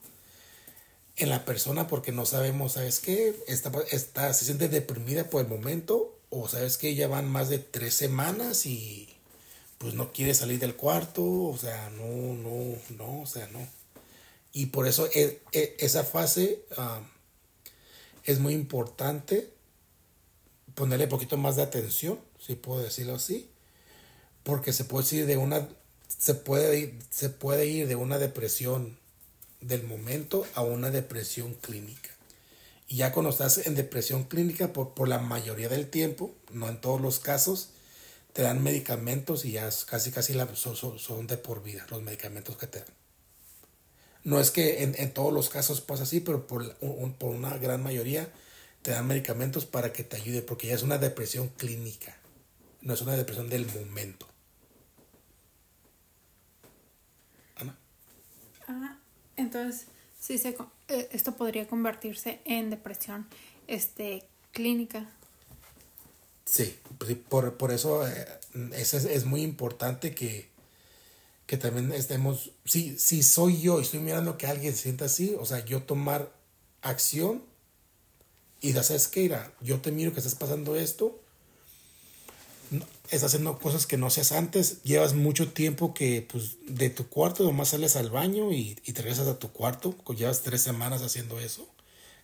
en 1.16 1.30
la 1.30 1.46
persona 1.46 1.88
porque 1.88 2.12
no 2.12 2.26
sabemos, 2.26 2.74
¿sabes 2.74 3.00
qué? 3.00 3.36
Está, 3.48 3.72
está, 3.92 4.34
se 4.34 4.46
siente 4.46 4.68
deprimida 4.68 5.30
por 5.30 5.42
el 5.42 5.48
momento 5.48 6.20
o 6.30 6.48
sabes 6.48 6.78
que 6.78 6.94
ya 6.94 7.08
van 7.08 7.28
más 7.28 7.50
de 7.50 7.58
tres 7.60 7.96
semanas 7.96 8.66
y 8.66 9.10
pues 9.80 9.94
no 9.96 10.12
quiere 10.12 10.34
salir 10.34 10.60
del 10.60 10.76
cuarto, 10.76 11.24
o 11.24 11.58
sea, 11.58 11.90
no, 11.92 12.06
no, 12.06 12.76
no, 12.98 13.22
o 13.22 13.26
sea, 13.26 13.48
no. 13.48 13.66
Y 14.52 14.68
por 14.68 14.88
eso 14.88 15.08
e, 15.14 15.42
e, 15.52 15.76
esa 15.80 16.04
fase 16.04 16.64
es 18.24 18.40
muy 18.40 18.54
importante 18.54 19.50
ponerle 20.80 21.04
un 21.04 21.10
poquito 21.10 21.36
más 21.36 21.58
de 21.58 21.64
atención, 21.64 22.18
si 22.40 22.56
puedo 22.56 22.82
decirlo 22.82 23.16
así, 23.16 23.50
porque 24.44 24.72
se 24.72 24.86
puede 24.86 25.14
ir 25.14 25.26
de 25.26 25.36
una, 25.36 25.68
se 26.08 26.36
puede 26.36 26.98
se 27.10 27.30
puede 27.30 27.66
ir 27.66 27.86
de 27.90 27.98
una 27.98 28.18
depresión 28.18 28.98
del 29.60 29.84
momento 29.84 30.48
a 30.56 30.62
una 30.62 30.90
depresión 30.90 31.54
clínica. 31.56 32.12
Y 32.88 32.96
ya 32.96 33.12
cuando 33.12 33.30
estás 33.30 33.68
en 33.68 33.76
depresión 33.76 34.24
clínica, 34.24 34.72
por, 34.72 34.94
por 34.94 35.10
la 35.10 35.20
mayoría 35.20 35.68
del 35.68 35.90
tiempo, 35.90 36.34
no 36.54 36.70
en 36.70 36.80
todos 36.80 37.02
los 37.02 37.20
casos, 37.20 37.72
te 38.32 38.42
dan 38.42 38.64
medicamentos 38.64 39.44
y 39.44 39.52
ya 39.52 39.70
casi 39.86 40.12
casi 40.12 40.34
la, 40.34 40.48
son, 40.56 41.28
de 41.28 41.36
por 41.36 41.62
vida 41.62 41.86
los 41.90 42.02
medicamentos 42.02 42.56
que 42.56 42.68
te 42.68 42.80
dan. 42.80 42.88
No 44.24 44.40
es 44.40 44.50
que 44.50 44.84
en, 44.84 45.14
todos 45.14 45.34
los 45.34 45.50
casos 45.50 45.82
pasa 45.82 46.04
así, 46.04 46.22
pero 46.22 46.48
por, 46.48 46.74
por 47.18 47.32
una 47.32 47.58
gran 47.58 47.84
mayoría 47.84 48.32
te 48.90 48.96
dan 48.96 49.06
medicamentos 49.06 49.68
para 49.68 49.94
que 49.94 50.04
te 50.04 50.16
ayude, 50.16 50.42
porque 50.42 50.66
ya 50.66 50.74
es 50.74 50.82
una 50.82 50.98
depresión 50.98 51.50
clínica, 51.50 52.18
no 52.82 52.96
es 52.96 53.02
una 53.02 53.16
depresión 53.16 53.48
del 53.48 53.68
momento. 53.68 54.26
Ana. 57.56 57.78
Ah, 58.68 58.98
entonces, 59.36 59.86
sí 60.20 60.40
se, 60.40 60.58
eh, 60.88 61.08
esto 61.12 61.36
podría 61.36 61.68
convertirse 61.68 62.40
en 62.46 62.72
depresión 62.72 63.28
este, 63.68 64.28
clínica. 64.54 65.08
Sí, 66.46 66.76
pues 66.98 67.16
por, 67.16 67.58
por 67.58 67.72
eso 67.72 68.08
eh, 68.08 68.26
es, 68.74 68.96
es, 68.96 69.26
muy 69.26 69.44
importante 69.44 70.16
que, 70.16 70.50
que 71.46 71.58
también 71.58 71.92
estemos, 71.92 72.54
si, 72.66 72.98
si 72.98 73.22
soy 73.22 73.62
yo 73.62 73.78
y 73.78 73.84
estoy 73.84 74.00
mirando 74.00 74.36
que 74.36 74.48
alguien 74.48 74.74
se 74.74 74.82
sienta 74.82 75.06
así, 75.06 75.36
o 75.40 75.46
sea, 75.46 75.64
yo 75.64 75.84
tomar 75.84 76.34
acción 76.82 77.48
y 78.62 78.74
de 78.74 78.84
¿sabes 78.84 79.08
qué? 79.08 79.22
Irá? 79.22 79.52
Yo 79.62 79.80
te 79.80 79.92
miro 79.92 80.14
que 80.14 80.20
estás 80.20 80.36
pasando 80.36 80.76
esto, 80.76 81.20
estás 83.06 83.26
haciendo 83.26 83.58
cosas 83.60 83.88
que 83.88 83.98
no 83.98 84.10
seas 84.10 84.32
antes, 84.32 84.84
llevas 84.84 85.14
mucho 85.14 85.52
tiempo 85.52 85.94
que 85.94 86.28
pues 86.30 86.58
de 86.68 86.90
tu 86.90 87.08
cuarto 87.08 87.44
nomás 87.44 87.70
sales 87.70 87.96
al 87.96 88.10
baño 88.10 88.52
y, 88.52 88.78
y 88.86 88.94
te 88.94 89.02
regresas 89.02 89.28
a 89.28 89.40
tu 89.40 89.52
cuarto, 89.52 89.96
llevas 90.16 90.42
tres 90.42 90.62
semanas 90.62 91.02
haciendo 91.02 91.40
eso, 91.40 91.68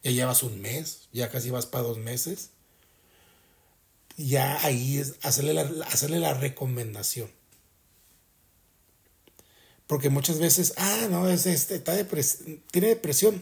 ya 0.03 0.11
llevas 0.11 0.43
un 0.43 0.61
mes, 0.61 1.07
ya 1.13 1.29
casi 1.29 1.49
vas 1.49 1.65
para 1.65 1.83
dos 1.83 1.97
meses 1.97 2.49
ya 4.17 4.63
ahí 4.65 4.97
es 4.97 5.15
hacerle 5.23 5.53
la, 5.53 5.85
hacerle 5.85 6.19
la 6.19 6.33
recomendación. 6.33 7.29
Porque 9.87 10.09
muchas 10.09 10.39
veces, 10.39 10.73
ah, 10.77 11.07
no, 11.11 11.29
es 11.29 11.45
este, 11.45 11.75
está 11.75 11.93
tiene 12.71 12.87
depresión. 12.87 13.41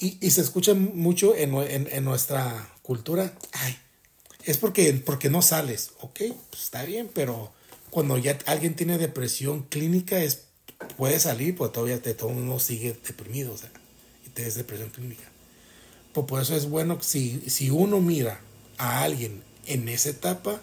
Y, 0.00 0.16
y, 0.20 0.30
se 0.30 0.40
escucha 0.40 0.74
mucho 0.74 1.36
en, 1.36 1.54
en, 1.54 1.88
en, 1.92 2.04
nuestra 2.04 2.72
cultura, 2.80 3.34
ay, 3.52 3.76
es 4.44 4.56
porque, 4.56 4.94
porque 4.94 5.28
no 5.28 5.42
sales. 5.42 5.90
Ok, 6.00 6.20
pues 6.48 6.62
está 6.62 6.84
bien, 6.84 7.10
pero 7.12 7.52
cuando 7.90 8.16
ya 8.16 8.38
alguien 8.46 8.74
tiene 8.74 8.96
depresión 8.96 9.64
clínica, 9.64 10.22
es, 10.22 10.44
puede 10.96 11.20
salir, 11.20 11.54
pues 11.54 11.72
todavía 11.72 12.00
te, 12.00 12.14
todo 12.14 12.30
mundo 12.30 12.58
sigue 12.58 12.96
deprimido, 13.06 13.52
o 13.52 13.58
sea, 13.58 13.70
y 14.26 14.30
tienes 14.30 14.54
depresión 14.54 14.88
clínica. 14.90 15.24
Pues 16.14 16.26
por 16.26 16.40
eso 16.40 16.56
es 16.56 16.68
bueno 16.68 16.98
si, 17.02 17.42
si 17.50 17.70
uno 17.70 18.00
mira 18.00 18.40
a 18.78 19.02
alguien 19.02 19.42
en 19.66 19.88
esa 19.88 20.08
etapa, 20.08 20.60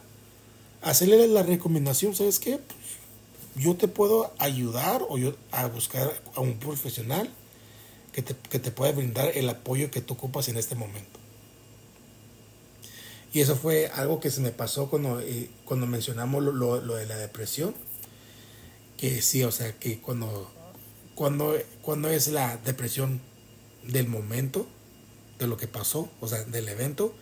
hacerle 0.82 1.28
la 1.28 1.44
recomendación, 1.44 2.16
¿sabes 2.16 2.40
qué? 2.40 2.58
Pues, 2.58 3.64
yo 3.64 3.76
te 3.76 3.88
puedo 3.88 4.34
ayudar 4.40 5.04
o 5.08 5.18
yo 5.18 5.36
a 5.52 5.68
buscar 5.68 6.14
a 6.36 6.42
un 6.42 6.60
profesional 6.60 7.30
que 8.18 8.24
te, 8.24 8.36
que 8.50 8.58
te 8.58 8.72
pueda 8.72 8.94
brindar 8.94 9.32
el 9.36 9.48
apoyo 9.48 9.92
que 9.92 10.02
tú 10.02 10.16
ocupas 10.16 10.48
en 10.48 10.58
este 10.58 10.74
momento. 10.74 11.20
Y 13.32 13.42
eso 13.42 13.56
fue 13.56 13.92
algo 13.94 14.20
que 14.20 14.32
se 14.32 14.42
me 14.42 14.50
pasó 14.50 14.90
cuando, 14.90 15.20
eh, 15.20 15.52
cuando 15.66 15.86
mencionamos 15.86 16.44
lo, 16.44 16.52
lo, 16.52 16.96
de 16.96 17.06
la 17.06 17.16
depresión. 17.16 17.76
Que 18.98 19.22
sí, 19.22 19.44
o 19.44 19.52
sea, 19.52 19.72
que 19.78 20.00
cuando, 20.00 20.50
cuando, 21.14 21.56
cuando 21.84 22.10
es 22.10 22.30
la 22.30 22.58
depresión 22.58 23.22
del 23.84 24.08
momento, 24.08 24.66
de 25.38 25.46
lo 25.46 25.56
que 25.56 25.68
pasó, 25.68 26.10
o 26.20 26.28
sea, 26.28 26.44
del 26.44 26.70
evento, 26.70 27.14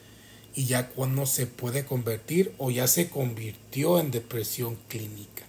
y 0.53 0.63
ya 0.63 0.91
cuando 0.91 1.25
se 1.25 1.45
puede 1.45 1.83
convertir 1.83 2.55
o 2.57 2.71
ya 2.71 2.87
se 2.87 3.09
convirtió 3.09 3.99
en 3.99 4.11
depresión 4.11 4.77
clínica. 4.87 5.45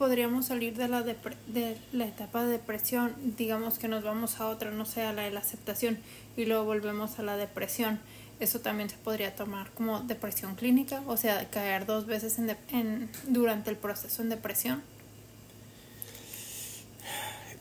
Podríamos 0.00 0.46
salir 0.46 0.78
de 0.78 0.88
la, 0.88 1.02
de 1.02 1.76
la 1.92 2.06
etapa 2.06 2.46
de 2.46 2.52
depresión, 2.52 3.14
digamos 3.36 3.78
que 3.78 3.86
nos 3.86 4.02
vamos 4.02 4.40
a 4.40 4.48
otra, 4.48 4.70
no 4.70 4.86
sé, 4.86 5.02
a 5.02 5.12
la 5.12 5.24
de 5.24 5.30
la 5.30 5.40
aceptación 5.40 5.98
y 6.38 6.46
luego 6.46 6.64
volvemos 6.64 7.18
a 7.18 7.22
la 7.22 7.36
depresión. 7.36 8.00
Eso 8.40 8.60
también 8.60 8.88
se 8.88 8.96
podría 8.96 9.36
tomar 9.36 9.70
como 9.72 10.00
depresión 10.00 10.54
clínica, 10.54 11.02
o 11.06 11.18
sea, 11.18 11.50
caer 11.50 11.84
dos 11.84 12.06
veces 12.06 12.38
en, 12.38 12.56
en 12.70 13.10
durante 13.28 13.68
el 13.68 13.76
proceso 13.76 14.22
en 14.22 14.30
depresión. 14.30 14.82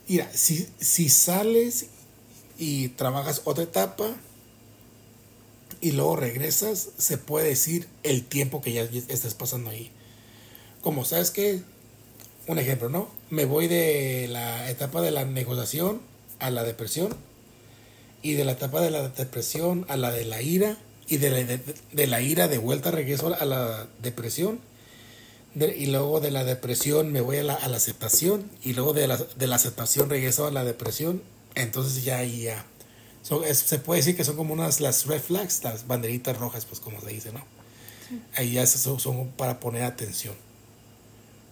Mira, 0.08 0.32
si, 0.32 0.66
si 0.80 1.10
sales 1.10 1.88
y 2.58 2.88
trabajas 2.88 3.42
otra 3.44 3.66
etapa 3.66 4.16
y 5.82 5.92
luego 5.92 6.16
regresas, 6.16 6.88
se 6.98 7.18
puede 7.18 7.50
decir 7.50 7.90
el 8.04 8.24
tiempo 8.24 8.62
que 8.62 8.72
ya 8.72 8.84
estás 8.84 9.34
pasando 9.34 9.72
ahí. 9.72 9.92
Como 10.80 11.04
sabes 11.04 11.32
que 11.32 11.64
un 12.50 12.58
ejemplo, 12.58 12.90
¿no? 12.90 13.08
Me 13.30 13.46
voy 13.46 13.68
de 13.68 14.28
la 14.28 14.72
etapa 14.72 15.02
de 15.02 15.12
la 15.12 15.24
negociación 15.24 16.02
a 16.40 16.50
la 16.50 16.64
depresión 16.64 17.16
y 18.24 18.34
de 18.34 18.44
la 18.44 18.54
etapa 18.54 18.82
de 18.82 18.90
la 18.90 19.08
depresión 19.10 19.86
a 19.88 19.98
la 19.98 20.12
de 20.12 20.26
la 20.26 20.42
ira 20.42 20.76
y 21.08 21.18
de 21.18 21.30
la, 21.30 21.58
de, 21.92 22.08
la 22.08 22.22
ira 22.22 22.48
de 22.48 22.58
vuelta 22.58 22.90
regreso 22.90 23.36
a 23.40 23.46
la 23.46 23.88
depresión 24.02 24.60
y 25.56 25.86
luego 25.88 26.22
de 26.22 26.32
la 26.32 26.44
depresión 26.44 27.12
me 27.12 27.22
voy 27.22 27.38
a 27.38 27.44
la, 27.44 27.54
a 27.54 27.68
la 27.68 27.78
aceptación 27.78 28.50
y 28.64 28.74
luego 28.74 28.94
de 28.94 29.08
la, 29.08 29.18
de 29.18 29.48
la, 29.48 29.56
aceptación 29.56 30.10
regreso 30.10 30.48
a 30.48 30.52
la 30.52 30.64
depresión 30.64 31.22
entonces 31.54 32.04
ya 32.04 32.18
ahí 32.18 32.44
ya 32.44 32.66
se 33.22 33.78
puede 33.78 34.00
decir 34.00 34.18
que 34.18 34.24
son 34.24 34.36
como 34.36 34.54
unas 34.54 34.82
las 34.82 35.06
red 35.06 35.22
flags 35.22 35.64
las 35.64 35.86
banderitas 35.86 36.36
rojas 36.38 36.66
pues 36.66 36.80
como 36.80 37.00
se 37.00 37.10
dice 37.10 37.32
no 37.32 37.46
ahí 38.36 38.54
ya 38.54 38.66
son, 38.66 39.00
son 39.00 39.28
para 39.30 39.60
poner 39.60 39.84
atención 39.84 40.49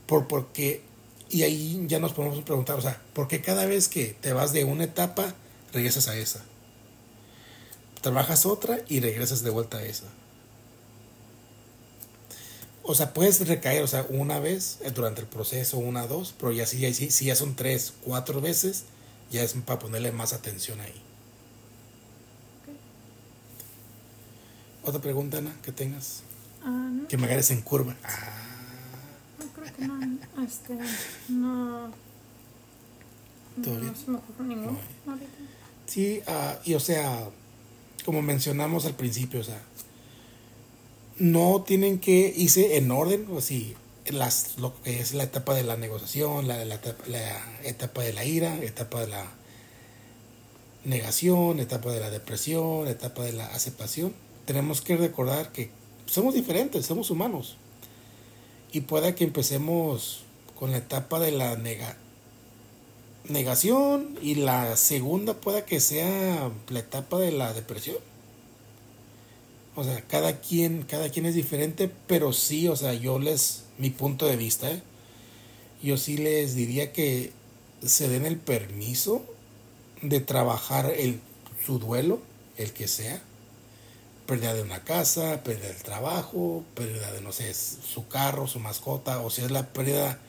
por 0.08 0.28
porque 0.28 0.82
y 1.30 1.44
ahí 1.44 1.86
ya 1.88 2.00
nos 2.00 2.14
podemos 2.14 2.42
preguntar 2.44 2.78
o 2.78 2.82
sea 2.82 3.02
por 3.14 3.28
qué 3.28 3.42
cada 3.42 3.66
vez 3.66 3.88
que 3.88 4.16
te 4.20 4.34
vas 4.34 4.54
de 4.54 4.64
una 4.64 4.86
etapa 4.86 5.36
regresas 5.74 6.08
a 6.08 6.16
esa 6.18 6.44
trabajas 8.02 8.46
otra 8.46 8.80
y 8.88 9.00
regresas 9.00 9.44
de 9.44 9.50
vuelta 9.50 9.78
a 9.78 9.84
esa. 9.84 10.06
O 12.84 12.96
sea, 12.96 13.14
puedes 13.14 13.46
recaer, 13.46 13.84
o 13.84 13.88
sea, 13.88 14.06
una 14.10 14.40
vez 14.40 14.78
eh, 14.82 14.92
durante 14.92 15.20
el 15.20 15.28
proceso, 15.28 15.78
una, 15.78 16.08
dos, 16.08 16.34
pero 16.40 16.54
ya 16.54 16.66
si, 16.66 16.94
si, 16.94 17.26
ya 17.26 17.36
son 17.36 17.56
tres, 17.56 17.94
cuatro 18.04 18.40
veces, 18.40 18.86
ya 19.30 19.44
es 19.44 19.54
para 19.54 19.80
ponerle 19.80 20.14
más 20.14 20.32
atención 20.32 20.80
ahí. 20.80 21.02
Otra 24.86 25.02
pregunta, 25.02 25.40
Ana, 25.40 25.54
que 25.64 25.74
tengas. 25.74 26.22
Ah, 26.64 26.92
que 27.10 27.18
me 27.18 27.26
agarres 27.26 27.52
en 27.52 27.62
curva. 27.62 27.94
No 27.94 28.00
que 28.00 28.47
no. 29.80 30.44
Este, 30.44 30.78
no. 31.30 31.92
¿Todo 33.64 33.80
no 33.80 33.96
se 33.96 34.12
me 34.12 34.18
ocurre 34.18 34.46
ninguno. 34.46 34.78
Sí, 35.88 36.22
uh, 36.28 36.58
y 36.64 36.76
o 36.76 36.80
sea, 36.80 37.30
como 38.06 38.22
mencionamos 38.22 38.86
al 38.86 38.94
principio, 38.94 39.40
o 39.40 39.44
sea, 39.44 39.62
no 41.18 41.64
tienen 41.66 42.00
que 42.00 42.34
irse 42.36 42.78
en 42.78 42.92
orden, 42.92 43.26
o 43.32 43.42
si 43.42 43.76
las, 44.06 44.58
lo 44.58 44.80
que 44.82 45.00
es 45.00 45.14
la 45.14 45.24
etapa 45.24 45.56
de 45.56 45.64
la 45.64 45.78
negociación, 45.78 46.48
la, 46.48 46.64
la, 46.66 46.76
etapa, 46.76 47.04
la 47.08 47.42
etapa 47.64 48.04
de 48.04 48.14
la 48.14 48.26
ira, 48.26 48.58
etapa 48.62 49.02
de 49.02 49.08
la 49.08 49.26
negación, 50.86 51.60
etapa 51.60 51.92
de 51.92 52.00
la 52.00 52.10
depresión, 52.10 52.88
etapa 52.88 53.24
de 53.24 53.34
la 53.34 53.48
aceptación. 53.48 54.14
Tenemos 54.46 54.82
que 54.82 54.96
recordar 54.96 55.52
que 55.52 55.70
somos 56.06 56.34
diferentes, 56.34 56.86
somos 56.86 57.10
humanos. 57.10 57.58
Y 58.72 58.82
puede 58.82 59.16
que 59.16 59.24
empecemos 59.24 60.24
con 60.60 60.72
la 60.72 60.78
etapa 60.78 61.20
de 61.20 61.32
la 61.32 61.56
nega, 61.56 61.98
negación 63.30 64.18
y 64.22 64.36
la 64.36 64.76
segunda 64.76 65.34
pueda 65.36 65.66
que 65.66 65.80
sea 65.80 66.52
la 66.70 66.80
etapa 66.80 67.20
de 67.20 67.32
la 67.32 67.54
depresión. 67.54 67.98
O 69.76 69.84
sea, 69.84 70.02
cada 70.02 70.40
quien, 70.40 70.84
cada 70.84 71.10
quien 71.10 71.28
es 71.28 71.36
diferente, 71.36 71.92
pero 72.08 72.34
sí, 72.34 72.68
o 72.68 72.76
sea, 72.76 72.94
yo 72.94 73.20
les, 73.20 73.64
mi 73.78 73.92
punto 73.92 74.26
de 74.26 74.36
vista, 74.36 74.72
¿eh? 74.72 74.82
yo 75.84 75.98
sí 75.98 76.18
les 76.18 76.56
diría 76.56 76.92
que 76.92 77.32
se 77.86 78.10
den 78.10 78.26
el 78.26 78.38
permiso 78.38 79.24
de 80.02 80.20
trabajar 80.20 80.92
el, 80.98 81.20
su 81.64 81.78
duelo, 81.78 82.20
el 82.58 82.74
que 82.74 82.88
sea, 82.88 83.22
pérdida 84.27 84.53
de 84.53 84.62
una 84.62 84.84
casa, 84.84 85.43
pérdida 85.43 85.69
del 85.69 85.81
trabajo, 85.81 86.63
pérdida 86.75 87.12
de, 87.12 87.22
no 87.22 87.31
sé, 87.31 87.53
su 87.53 88.07
carro, 88.07 88.46
su 88.46 88.60
mascota, 88.60 89.22
o 89.22 89.29
si 89.29 89.41
es 89.41 89.50
la 89.50 89.74
pérdida 89.74 90.19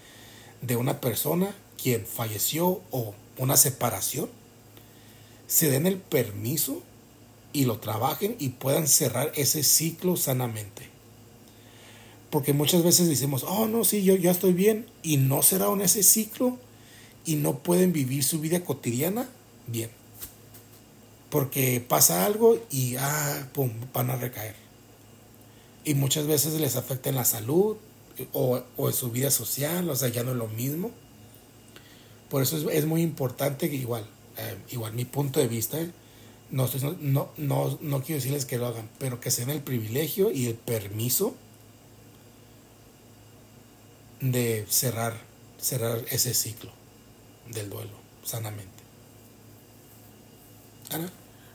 de 0.63 0.77
una 0.77 1.01
persona, 1.01 1.55
quien 1.81 2.07
falleció 2.07 2.81
o 2.91 3.15
una 3.37 3.57
separación, 3.57 4.31
se 5.47 5.71
den 5.71 5.87
el 5.87 5.99
permiso 5.99 6.83
y 7.53 7.65
lo 7.65 7.79
trabajen 7.79 8.37
y 8.39 8.51
puedan 8.51 8.87
cerrar 8.87 9.33
ese 9.35 9.63
ciclo 9.63 10.17
sanamente. 10.17 10.89
Porque 12.31 12.53
muchas 12.53 12.85
veces 12.85 13.09
decimos, 13.09 13.45
oh 13.49 13.67
no, 13.67 13.85
sí, 13.85 14.05
yo 14.05 14.15
ya 14.15 14.31
estoy 14.31 14.53
bien 14.53 14.87
y 15.03 15.17
no 15.17 15.43
cerraron 15.43 15.81
ese 15.81 16.03
ciclo 16.03 16.59
y 17.25 17.37
no 17.37 17.59
pueden 17.59 17.93
vivir 17.93 18.23
su 18.23 18.39
vida 18.39 18.61
cotidiana 18.65 19.29
bien. 19.67 19.98
Porque 21.31 21.85
pasa 21.87 22.25
algo 22.25 22.59
y 22.71 22.97
ah, 22.97 23.49
pum, 23.53 23.71
van 23.93 24.11
a 24.11 24.17
recaer. 24.17 24.57
Y 25.85 25.95
muchas 25.95 26.27
veces 26.27 26.55
les 26.61 26.77
afecta 26.77 27.09
en 27.09 27.17
la 27.17 27.25
salud 27.25 27.77
o, 28.33 28.63
o 28.77 28.89
en 28.89 28.95
su 28.95 29.11
vida 29.11 29.31
social, 29.31 29.89
o 29.91 29.97
sea, 29.97 30.09
ya 30.09 30.23
no 30.23 30.33
es 30.33 30.37
lo 30.37 30.49
mismo. 30.49 30.91
Por 32.29 32.43
eso 32.43 32.71
es, 32.71 32.85
muy 32.85 33.03
importante 33.03 33.71
que 33.71 33.77
igual, 33.77 34.07
eh, 34.37 34.57
igual 34.71 34.93
mi 34.93 35.05
punto 35.05 35.41
de 35.41 35.49
vista, 35.49 35.79
no, 36.51 36.69
no, 37.01 37.31
no, 37.37 37.79
no 37.81 38.03
quiero 38.03 38.17
decirles 38.17 38.45
que 38.45 38.59
lo 38.59 38.67
hagan, 38.67 38.89
pero 38.99 39.21
que 39.21 39.31
se 39.31 39.43
den 39.43 39.51
el 39.51 39.63
privilegio 39.63 40.31
y 40.31 40.47
el 40.47 40.55
permiso 40.55 41.35
de 44.21 44.67
cerrar, 44.69 45.15
cerrar 45.59 46.05
ese 46.11 46.35
ciclo 46.35 46.71
del 47.51 47.71
duelo 47.71 47.93
sanamente. 48.25 48.88
Ana. 50.91 51.11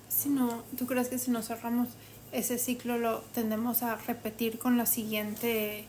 Si 0.09 0.29
no, 0.29 0.63
¿tú 0.77 0.85
crees 0.85 1.09
que 1.09 1.17
si 1.17 1.31
no 1.31 1.41
cerramos 1.41 1.89
ese 2.33 2.57
ciclo 2.57 2.97
lo 2.97 3.19
tendemos 3.33 3.83
a 3.83 3.95
repetir 3.95 4.59
con 4.59 4.77
la 4.77 4.85
siguiente 4.85 5.85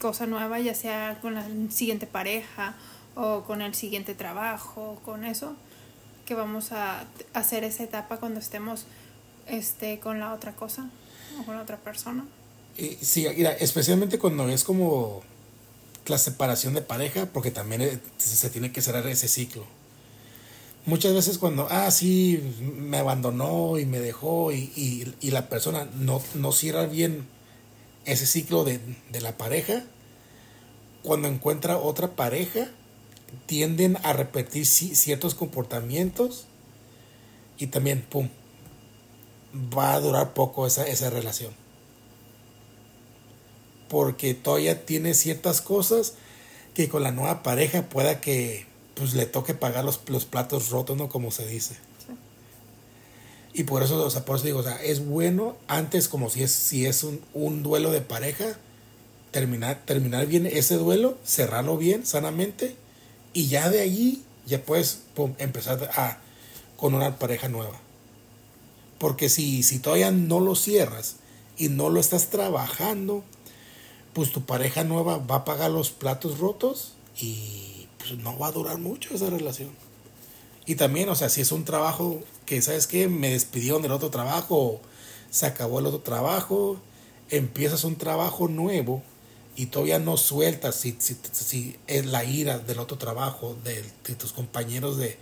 cosa 0.00 0.26
nueva, 0.26 0.58
ya 0.60 0.74
sea 0.74 1.18
con 1.20 1.34
la 1.34 1.46
siguiente 1.70 2.06
pareja 2.06 2.74
o 3.14 3.42
con 3.42 3.62
el 3.62 3.74
siguiente 3.74 4.14
trabajo, 4.14 5.00
con 5.04 5.24
eso, 5.24 5.54
que 6.24 6.34
vamos 6.34 6.72
a 6.72 7.04
hacer 7.34 7.64
esa 7.64 7.84
etapa 7.84 8.18
cuando 8.18 8.40
estemos 8.40 8.86
este, 9.46 9.98
con 9.98 10.20
la 10.20 10.32
otra 10.32 10.54
cosa 10.54 10.88
o 11.40 11.44
con 11.44 11.56
la 11.56 11.62
otra 11.62 11.76
persona. 11.76 12.24
Sí, 13.00 13.26
mira, 13.36 13.52
especialmente 13.52 14.18
cuando 14.18 14.48
es 14.48 14.62
como 14.62 15.22
la 16.06 16.18
separación 16.18 16.74
de 16.74 16.82
pareja, 16.82 17.26
porque 17.26 17.50
también 17.50 17.82
eh, 17.82 17.98
se 18.18 18.50
tiene 18.50 18.72
que 18.72 18.80
cerrar 18.80 19.06
ese 19.08 19.26
ciclo. 19.26 19.64
Muchas 20.88 21.12
veces 21.12 21.36
cuando, 21.36 21.68
ah, 21.70 21.90
sí, 21.90 22.42
me 22.62 22.96
abandonó 22.96 23.78
y 23.78 23.84
me 23.84 24.00
dejó 24.00 24.52
y, 24.52 24.72
y, 24.74 25.14
y 25.20 25.32
la 25.32 25.50
persona 25.50 25.86
no, 25.98 26.22
no 26.32 26.50
cierra 26.50 26.86
bien 26.86 27.26
ese 28.06 28.24
ciclo 28.24 28.64
de, 28.64 28.80
la 29.20 29.36
pareja, 29.36 29.84
cuando 31.02 31.28
encuentra 31.28 31.76
otra 31.76 32.16
pareja, 32.16 32.70
tienden 33.44 33.98
a 34.02 34.14
repetir 34.14 34.64
ciertos 34.64 35.34
comportamientos 35.34 36.46
y 37.58 37.66
también, 37.66 38.00
¡pum!, 38.00 38.30
va 39.54 39.92
a 39.92 40.00
durar 40.00 40.32
poco 40.32 40.66
esa, 40.66 40.86
esa 40.86 41.10
relación. 41.10 41.52
Porque 43.90 44.32
todavía 44.32 44.86
tiene 44.86 45.12
ciertas 45.12 45.60
cosas 45.60 46.14
que 46.72 46.88
con 46.88 47.02
la 47.02 47.12
nueva 47.12 47.42
pareja 47.42 47.90
pueda 47.90 48.22
que 48.22 48.67
pues 48.98 49.14
le 49.14 49.26
toque 49.26 49.54
pagar 49.54 49.84
los, 49.84 50.00
los 50.08 50.24
platos 50.24 50.70
rotos, 50.70 50.96
¿no? 50.96 51.08
Como 51.08 51.30
se 51.30 51.46
dice. 51.46 51.76
Y 53.52 53.64
por 53.64 53.82
eso, 53.82 54.04
o 54.04 54.10
sea, 54.10 54.24
por 54.24 54.36
eso 54.36 54.44
digo, 54.44 54.58
o 54.60 54.62
sea, 54.62 54.82
es 54.82 55.04
bueno 55.04 55.56
antes 55.66 56.08
como 56.08 56.30
si 56.30 56.42
es, 56.42 56.52
si 56.52 56.86
es 56.86 57.02
un, 57.02 57.20
un 57.32 57.62
duelo 57.62 57.90
de 57.90 58.00
pareja, 58.00 58.58
terminar, 59.30 59.82
terminar 59.84 60.26
bien 60.26 60.46
ese 60.46 60.76
duelo, 60.76 61.18
cerrarlo 61.24 61.76
bien, 61.76 62.06
sanamente, 62.06 62.76
y 63.32 63.48
ya 63.48 63.70
de 63.70 63.80
allí 63.80 64.22
ya 64.46 64.62
puedes 64.62 65.02
empezar 65.38 65.90
a, 65.94 66.18
con 66.76 66.94
una 66.94 67.18
pareja 67.18 67.48
nueva. 67.48 67.80
Porque 68.98 69.28
si, 69.28 69.62
si 69.62 69.78
todavía 69.78 70.10
no 70.10 70.40
lo 70.40 70.54
cierras 70.54 71.16
y 71.56 71.68
no 71.68 71.90
lo 71.90 72.00
estás 72.00 72.30
trabajando, 72.30 73.24
pues 74.12 74.32
tu 74.32 74.44
pareja 74.44 74.84
nueva 74.84 75.18
va 75.18 75.36
a 75.36 75.44
pagar 75.44 75.70
los 75.70 75.90
platos 75.90 76.38
rotos 76.38 76.94
y 77.16 77.87
pues 78.08 78.20
no 78.20 78.38
va 78.38 78.48
a 78.48 78.52
durar 78.52 78.78
mucho 78.78 79.14
esa 79.14 79.30
relación. 79.30 79.70
Y 80.66 80.74
también, 80.74 81.08
o 81.08 81.14
sea, 81.14 81.28
si 81.28 81.40
es 81.40 81.52
un 81.52 81.64
trabajo 81.64 82.20
que, 82.44 82.60
¿sabes 82.60 82.86
qué? 82.86 83.08
Me 83.08 83.30
despidieron 83.30 83.82
del 83.82 83.92
otro 83.92 84.10
trabajo, 84.10 84.80
se 85.30 85.46
acabó 85.46 85.78
el 85.78 85.86
otro 85.86 86.00
trabajo, 86.00 86.78
empiezas 87.30 87.84
un 87.84 87.96
trabajo 87.96 88.48
nuevo 88.48 89.02
y 89.56 89.66
todavía 89.66 89.98
no 89.98 90.16
sueltas 90.16 90.74
si, 90.74 90.96
si, 90.98 91.16
si 91.32 91.76
es 91.86 92.06
la 92.06 92.24
ira 92.24 92.58
del 92.58 92.78
otro 92.78 92.98
trabajo, 92.98 93.56
de, 93.64 93.82
tus 94.14 94.32
compañeros 94.32 94.98
de, 94.98 95.16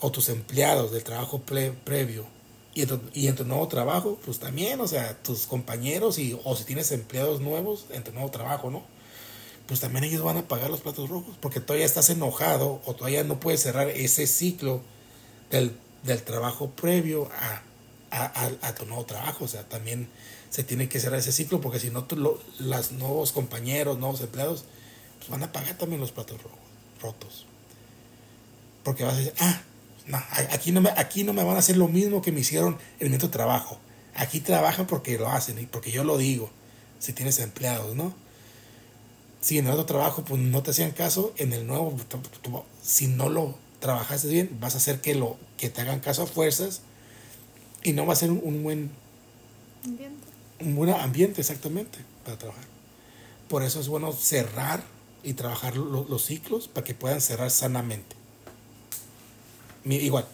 o 0.00 0.10
tus 0.10 0.28
empleados 0.28 0.90
del 0.90 1.04
trabajo 1.04 1.42
previo. 1.42 2.26
Y 2.74 2.82
en, 2.82 2.88
tu, 2.88 3.00
y 3.14 3.28
en 3.28 3.36
tu 3.36 3.44
nuevo 3.44 3.68
trabajo, 3.68 4.18
pues 4.24 4.38
también, 4.38 4.80
o 4.80 4.88
sea, 4.88 5.16
tus 5.22 5.46
compañeros 5.46 6.18
y, 6.18 6.38
o 6.44 6.56
si 6.56 6.64
tienes 6.64 6.92
empleados 6.92 7.40
nuevos 7.40 7.86
en 7.90 8.04
tu 8.04 8.12
nuevo 8.12 8.30
trabajo, 8.30 8.70
¿no? 8.70 8.95
Pues 9.66 9.80
también 9.80 10.04
ellos 10.04 10.22
van 10.22 10.36
a 10.36 10.48
pagar 10.48 10.70
los 10.70 10.80
platos 10.80 11.08
rojos, 11.08 11.36
porque 11.40 11.60
todavía 11.60 11.86
estás 11.86 12.08
enojado 12.10 12.80
o 12.84 12.94
todavía 12.94 13.24
no 13.24 13.40
puedes 13.40 13.62
cerrar 13.62 13.88
ese 13.88 14.26
ciclo 14.26 14.80
del, 15.50 15.76
trabajo 16.24 16.70
previo 16.70 17.28
a, 17.32 17.62
a, 18.62 18.74
tu 18.74 18.86
nuevo 18.86 19.04
trabajo. 19.04 19.44
O 19.44 19.48
sea, 19.48 19.68
también 19.68 20.08
se 20.50 20.62
tiene 20.62 20.88
que 20.88 21.00
cerrar 21.00 21.18
ese 21.18 21.32
ciclo 21.32 21.60
porque 21.60 21.80
si 21.80 21.90
no, 21.90 22.06
los 22.58 22.92
nuevos 22.92 23.32
compañeros, 23.32 23.98
nuevos 23.98 24.20
empleados, 24.20 24.64
pues 25.18 25.28
van 25.30 25.42
a 25.42 25.52
pagar 25.52 25.76
también 25.76 26.00
los 26.00 26.12
platos 26.12 26.38
rotos. 27.02 27.46
Porque 28.84 29.02
vas 29.02 29.14
a 29.14 29.16
decir, 29.16 29.34
ah, 29.40 29.62
aquí 30.52 30.70
no, 30.70 30.80
me, 30.80 30.90
aquí 30.90 31.24
no 31.24 31.32
me 31.32 31.42
van 31.42 31.56
a 31.56 31.58
hacer 31.58 31.76
lo 31.76 31.88
mismo 31.88 32.22
que 32.22 32.30
me 32.30 32.40
hicieron 32.40 32.78
en 33.00 33.10
mi 33.10 33.16
otro 33.16 33.30
trabajo. 33.30 33.78
Aquí 34.14 34.38
trabajan 34.38 34.86
porque 34.86 35.18
lo 35.18 35.28
hacen 35.28 35.58
y 35.58 35.66
porque 35.66 35.90
yo 35.90 36.04
lo 36.04 36.16
digo, 36.16 36.50
si 37.00 37.12
tienes 37.12 37.40
empleados, 37.40 37.96
¿no? 37.96 38.14
Si 39.46 39.58
en 39.58 39.66
el 39.66 39.74
otro 39.74 39.86
trabajo 39.86 40.24
pues 40.24 40.40
no 40.40 40.60
te 40.64 40.72
hacían 40.72 40.90
caso, 40.90 41.32
en 41.36 41.52
el 41.52 41.68
nuevo, 41.68 41.96
si 42.82 43.06
no 43.06 43.28
lo 43.28 43.54
trabajaste 43.78 44.26
bien, 44.26 44.58
vas 44.60 44.74
a 44.74 44.78
hacer 44.78 45.00
que, 45.00 45.14
lo, 45.14 45.36
que 45.56 45.70
te 45.70 45.82
hagan 45.82 46.00
caso 46.00 46.24
a 46.24 46.26
fuerzas 46.26 46.80
y 47.84 47.92
no 47.92 48.04
va 48.04 48.14
a 48.14 48.16
ser 48.16 48.32
un, 48.32 48.64
buen 48.64 48.90
ambiente. 49.84 50.26
Un 50.58 50.74
buen 50.74 50.90
ambiente, 50.90 51.42
exactamente, 51.42 51.96
para 52.24 52.36
trabajar. 52.36 52.64
Por 53.48 53.62
eso 53.62 53.78
es 53.78 53.86
bueno 53.86 54.12
cerrar 54.12 54.82
y 55.22 55.34
trabajar 55.34 55.76
los 55.76 56.24
ciclos 56.24 56.66
para 56.66 56.84
que 56.84 56.94
puedan 56.94 57.20
cerrar 57.20 57.52
sanamente. 57.52 58.16
Igual, 59.84 60.26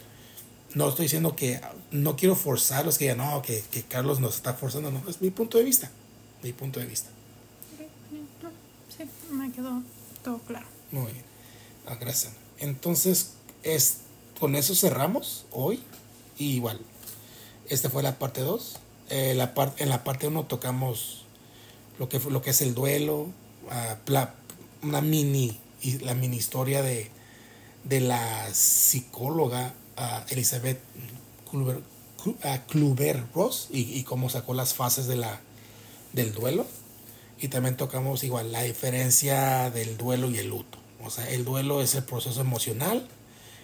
no 0.72 0.88
estoy 0.88 1.04
diciendo 1.04 1.36
que 1.36 1.60
no 1.90 2.16
quiero 2.16 2.34
forzarlos, 2.34 2.96
que 2.96 3.04
ya 3.04 3.14
no, 3.14 3.42
que, 3.42 3.62
que, 3.70 3.82
Carlos 3.82 4.20
nos 4.20 4.36
está 4.36 4.54
forzando, 4.54 4.90
no, 4.90 5.02
es 5.06 5.20
mi 5.20 5.28
punto 5.28 5.58
de 5.58 5.64
vista, 5.64 5.90
mi 6.42 6.54
punto 6.54 6.80
de 6.80 6.86
vista. 6.86 7.10
Quedó 9.54 9.82
todo 10.24 10.38
claro. 10.38 10.66
Muy 10.90 11.12
bien, 11.12 11.24
ah, 11.86 11.96
gracias. 12.00 12.32
Entonces, 12.58 13.32
es, 13.62 13.98
con 14.38 14.54
eso 14.54 14.74
cerramos 14.74 15.46
hoy, 15.50 15.80
y 16.38 16.56
igual, 16.56 16.80
esta 17.68 17.90
fue 17.90 18.02
la 18.02 18.18
parte 18.18 18.40
2. 18.40 18.76
Eh, 19.10 19.34
la 19.34 19.52
en 19.78 19.88
la 19.88 20.04
parte 20.04 20.28
1 20.28 20.44
tocamos 20.44 21.24
lo 21.98 22.08
que, 22.08 22.18
lo 22.18 22.42
que 22.42 22.50
es 22.50 22.62
el 22.62 22.74
duelo, 22.74 23.28
uh, 23.66 24.16
una 24.82 25.00
mini, 25.00 25.58
la 26.00 26.14
mini 26.14 26.36
historia 26.36 26.82
de, 26.82 27.10
de 27.84 28.00
la 28.00 28.52
psicóloga 28.52 29.74
uh, 29.98 30.32
Elizabeth 30.32 30.80
Kluber, 32.68 33.24
Ross 33.34 33.68
y, 33.70 33.80
y, 33.80 34.04
cómo 34.04 34.28
sacó 34.30 34.54
las 34.54 34.74
fases 34.74 35.06
de 35.06 35.16
la, 35.16 35.40
del 36.12 36.32
duelo. 36.32 36.66
Y 37.42 37.48
también 37.48 37.76
tocamos 37.76 38.22
igual 38.22 38.52
la 38.52 38.62
diferencia 38.62 39.68
del 39.70 39.96
duelo 39.96 40.30
y 40.30 40.38
el 40.38 40.46
luto. 40.46 40.78
O 41.04 41.10
sea, 41.10 41.28
el 41.28 41.44
duelo 41.44 41.82
es 41.82 41.96
el 41.96 42.04
proceso 42.04 42.40
emocional 42.40 43.08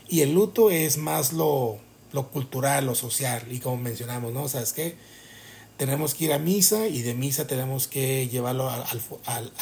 y 0.09 0.23
el 0.23 0.35
luto 0.35 0.71
es 0.71 0.97
más 0.97 1.33
lo, 1.33 1.79
lo 2.13 2.29
cultural, 2.31 2.87
lo 2.87 2.97
social, 2.97 3.45
y 3.51 3.61
como 3.61 3.77
mencionamos, 3.77 4.33
¿no? 4.33 4.43
O 4.43 4.49
sea, 4.49 4.63
es 4.63 4.73
que 4.73 4.97
tenemos 5.77 6.15
que 6.15 6.25
ir 6.25 6.33
a 6.33 6.41
misa 6.41 6.89
y 6.89 7.03
de 7.03 7.15
misa 7.15 7.47
tenemos 7.47 7.87
que 7.87 8.29
llevarlo 8.29 8.69
al, 8.69 8.83
al, 9.27 9.53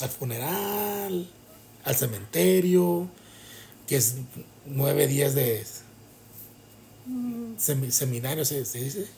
al, 0.00 0.08
funeral, 0.08 1.28
al 1.82 1.96
cementerio, 1.96 3.08
que 3.88 3.96
es 3.96 4.16
nueve 4.66 5.08
días 5.08 5.34
de 5.34 5.64
seminario, 7.58 8.44
¿se, 8.44 8.60
dice? 8.60 9.08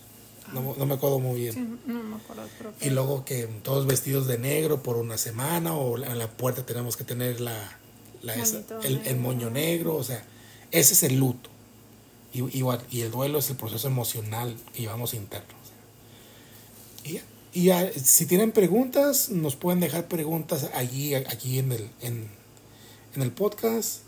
No, 0.53 0.75
no, 0.77 0.87
me 0.87 0.95
acuerdo 0.95 1.19
muy 1.19 1.41
bien. 1.41 1.81
no 1.87 2.03
me 2.03 2.17
acuerdo, 2.17 2.43
y 2.81 2.91
luego 2.91 3.25
que 3.25 3.47
todos 3.63 3.87
vestidos 3.87 4.27
de 4.27 4.39
negro 4.39 4.83
por 4.83 4.97
una 4.97 5.19
semana 5.19 5.75
o 5.75 5.97
en 6.03 6.19
la 6.19 6.29
puerta 6.29 6.65
tenemos 6.65 6.97
que 6.97 7.05
tener 7.05 7.41
la, 7.41 7.79
la 8.23 8.35
el, 8.35 9.03
el 9.05 9.17
moño 9.17 9.51
negro, 9.51 9.97
o 9.97 10.05
sea, 10.05 10.25
ese 10.71 10.95
es 10.95 11.03
el 11.03 11.17
luto. 11.17 11.51
Y, 12.33 12.43
y, 12.61 13.01
el 13.01 13.11
duelo 13.11 13.39
es 13.39 13.49
el 13.51 13.57
proceso 13.57 13.89
emocional 13.89 14.57
que 14.75 14.83
llevamos 14.83 15.15
interno. 15.15 15.55
y, 17.05 17.21
y 17.59 17.71
si 18.05 18.27
tienen 18.27 18.53
preguntas, 18.53 19.31
nos 19.31 19.57
pueden 19.57 19.81
dejar 19.81 20.07
preguntas 20.07 20.69
allí, 20.75 21.15
aquí 21.15 21.59
en 21.59 21.73
el, 21.73 21.91
en, 22.03 22.29
en 23.15 23.23
el 23.23 23.33
podcast. 23.33 24.03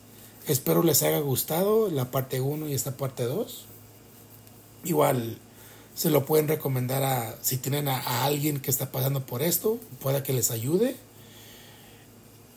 Espero 0.47 0.83
les 0.83 1.03
haya 1.03 1.21
gustado 1.21 1.91
la 1.91 2.11
parte 2.11 2.43
1 2.43 2.69
y 2.69 2.75
esta 2.75 2.97
parte 2.99 3.25
2. 3.25 3.65
Igual 4.85 5.39
se 5.99 6.11
lo 6.11 6.25
pueden 6.25 6.47
recomendar 6.47 7.03
a 7.03 7.37
si 7.43 7.57
tienen 7.57 7.89
a, 7.89 8.25
alguien 8.25 8.61
que 8.61 8.71
está 8.71 8.93
pasando 8.93 9.27
por 9.27 9.43
esto, 9.43 9.81
pueda 10.01 10.23
que 10.23 10.33
les 10.33 10.53
ayude 10.53 10.95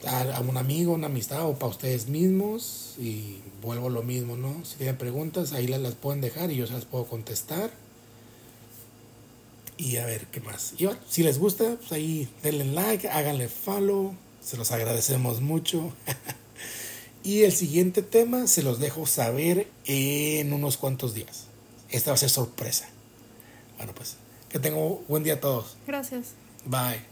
a, 0.06 0.40
un 0.40 0.56
amigo, 0.56 0.92
una 0.92 1.08
amistad 1.08 1.48
o 1.48 1.54
para 1.54 1.72
ustedes 1.72 2.06
mismos 2.06 2.94
y 3.00 3.40
vuelvo 3.60 3.90
lo 3.90 4.04
mismo, 4.04 4.36
¿no? 4.36 4.64
Si 4.64 4.76
tienen 4.76 4.96
preguntas, 4.96 5.52
ahí 5.52 5.66
las, 5.66 5.80
las 5.80 5.94
pueden 5.94 6.20
dejar 6.20 6.52
y 6.52 6.56
yo 6.56 6.68
se 6.68 6.74
las 6.74 6.84
puedo 6.84 7.06
contestar. 7.06 7.72
Y 9.76 9.96
a 9.96 10.06
ver 10.06 10.26
qué 10.26 10.40
más. 10.40 10.74
Y 10.78 10.88
si 11.08 11.24
les 11.24 11.40
gusta, 11.40 11.78
pues 11.80 11.90
ahí 11.90 12.28
denle 12.44 12.66
like, 12.66 13.08
háganle 13.08 13.48
follow, 13.48 14.14
se 14.40 14.56
los 14.56 14.70
agradecemos 14.70 15.40
mucho. 15.40 15.92
y 17.24 17.42
el 17.42 17.50
siguiente 17.50 18.02
tema 18.02 18.46
se 18.46 18.62
los 18.62 18.78
dejo 18.78 19.04
saber 19.04 19.66
en 19.86 20.52
unos 20.52 20.76
cuantos 20.76 21.12
días. 21.12 21.46
Esta 21.88 22.12
va 22.12 22.14
a 22.14 22.18
ser 22.18 22.30
sorpresa. 22.30 22.91
Bueno, 23.76 23.92
pues 23.94 24.16
que 24.48 24.58
tengan 24.58 24.98
buen 25.08 25.22
día 25.22 25.34
a 25.34 25.40
todos. 25.40 25.76
Gracias. 25.86 26.34
Bye. 26.64 27.11